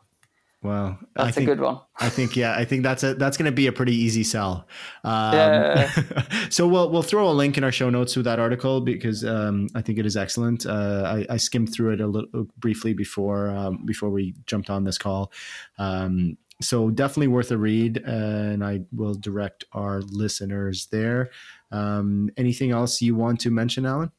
[0.62, 1.80] well, that's I think, a good one.
[2.00, 4.66] I think yeah, I think that's a that's going to be a pretty easy sell.
[5.04, 5.90] Um, yeah.
[6.48, 9.68] so we'll we'll throw a link in our show notes to that article because um,
[9.74, 10.66] I think it is excellent.
[10.66, 14.84] Uh, I, I, skimmed through it a little briefly before um, before we jumped on
[14.84, 15.30] this call.
[15.78, 21.30] Um, so definitely worth a read, uh, and I will direct our listeners there.
[21.70, 24.10] Um, anything else you want to mention, Alan?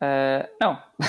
[0.00, 0.78] Uh, no.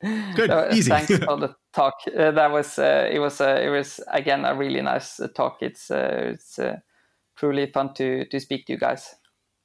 [0.00, 0.90] Good, so, easy.
[0.90, 1.94] Thanks for the talk.
[2.16, 5.58] Uh, that was uh, it was uh, it was again a really nice uh, talk.
[5.60, 6.76] It's uh, it's uh,
[7.36, 9.14] truly fun to to speak to you guys.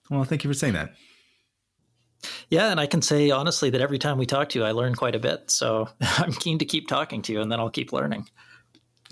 [0.09, 0.93] Well, thank you for saying that.
[2.49, 4.95] Yeah, and I can say honestly that every time we talk to you, I learn
[4.95, 5.51] quite a bit.
[5.51, 8.27] So I'm keen to keep talking to you, and then I'll keep learning.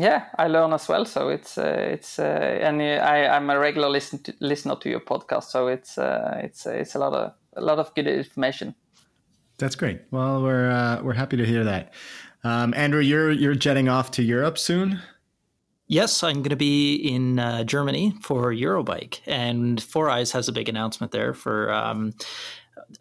[0.01, 1.05] Yeah, I learn as well.
[1.05, 5.43] So it's it's and I I'm a regular listen to, listener to your podcast.
[5.43, 8.73] So it's it's it's a lot of a lot of good information.
[9.59, 10.01] That's great.
[10.09, 11.93] Well, we're uh, we're happy to hear that.
[12.43, 14.99] Um, Andrew, you're you're jetting off to Europe soon.
[15.85, 20.67] Yes, I'm going to be in uh, Germany for Eurobike, and 4iiii has a big
[20.67, 22.13] announcement there for um,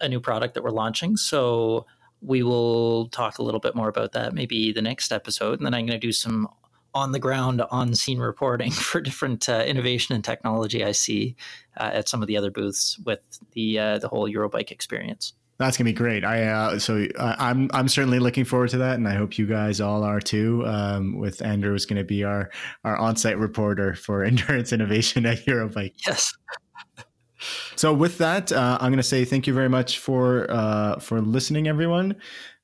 [0.02, 1.16] a new product that we're launching.
[1.16, 1.86] So
[2.20, 5.72] we will talk a little bit more about that maybe the next episode, and then
[5.72, 6.48] I'm going to do some
[6.94, 11.36] on the ground, on scene reporting for different uh, innovation and technology I see
[11.78, 13.20] uh, at some of the other booths with
[13.52, 15.34] the uh, the whole Eurobike experience.
[15.58, 16.24] That's gonna be great.
[16.24, 19.46] I uh, so uh, I'm I'm certainly looking forward to that, and I hope you
[19.46, 20.64] guys all are too.
[20.66, 22.50] Um, with Andrew is going to be our
[22.82, 25.94] our on-site reporter for endurance innovation at Eurobike.
[26.06, 26.32] Yes.
[27.76, 31.20] So with that, uh, I'm going to say thank you very much for uh, for
[31.20, 32.16] listening, everyone.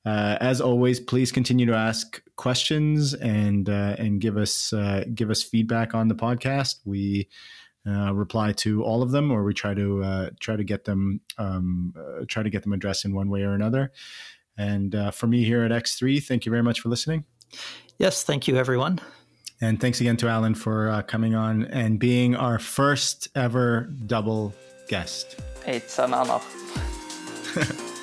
[0.07, 5.29] Uh, as always, please continue to ask questions and uh, and give us uh, give
[5.29, 6.75] us feedback on the podcast.
[6.85, 7.27] We
[7.85, 11.93] uh, reply to all of them, or we try to try to get them um,
[12.29, 13.91] try to get them addressed in one way or another.
[14.57, 17.25] And for me here at X3, thank you very much for listening.
[17.97, 18.99] Yes, thank you, everyone.
[19.59, 24.55] And thanks again to Alan for coming on and being our first ever double
[24.87, 25.37] guest.
[25.65, 26.39] It's an honor.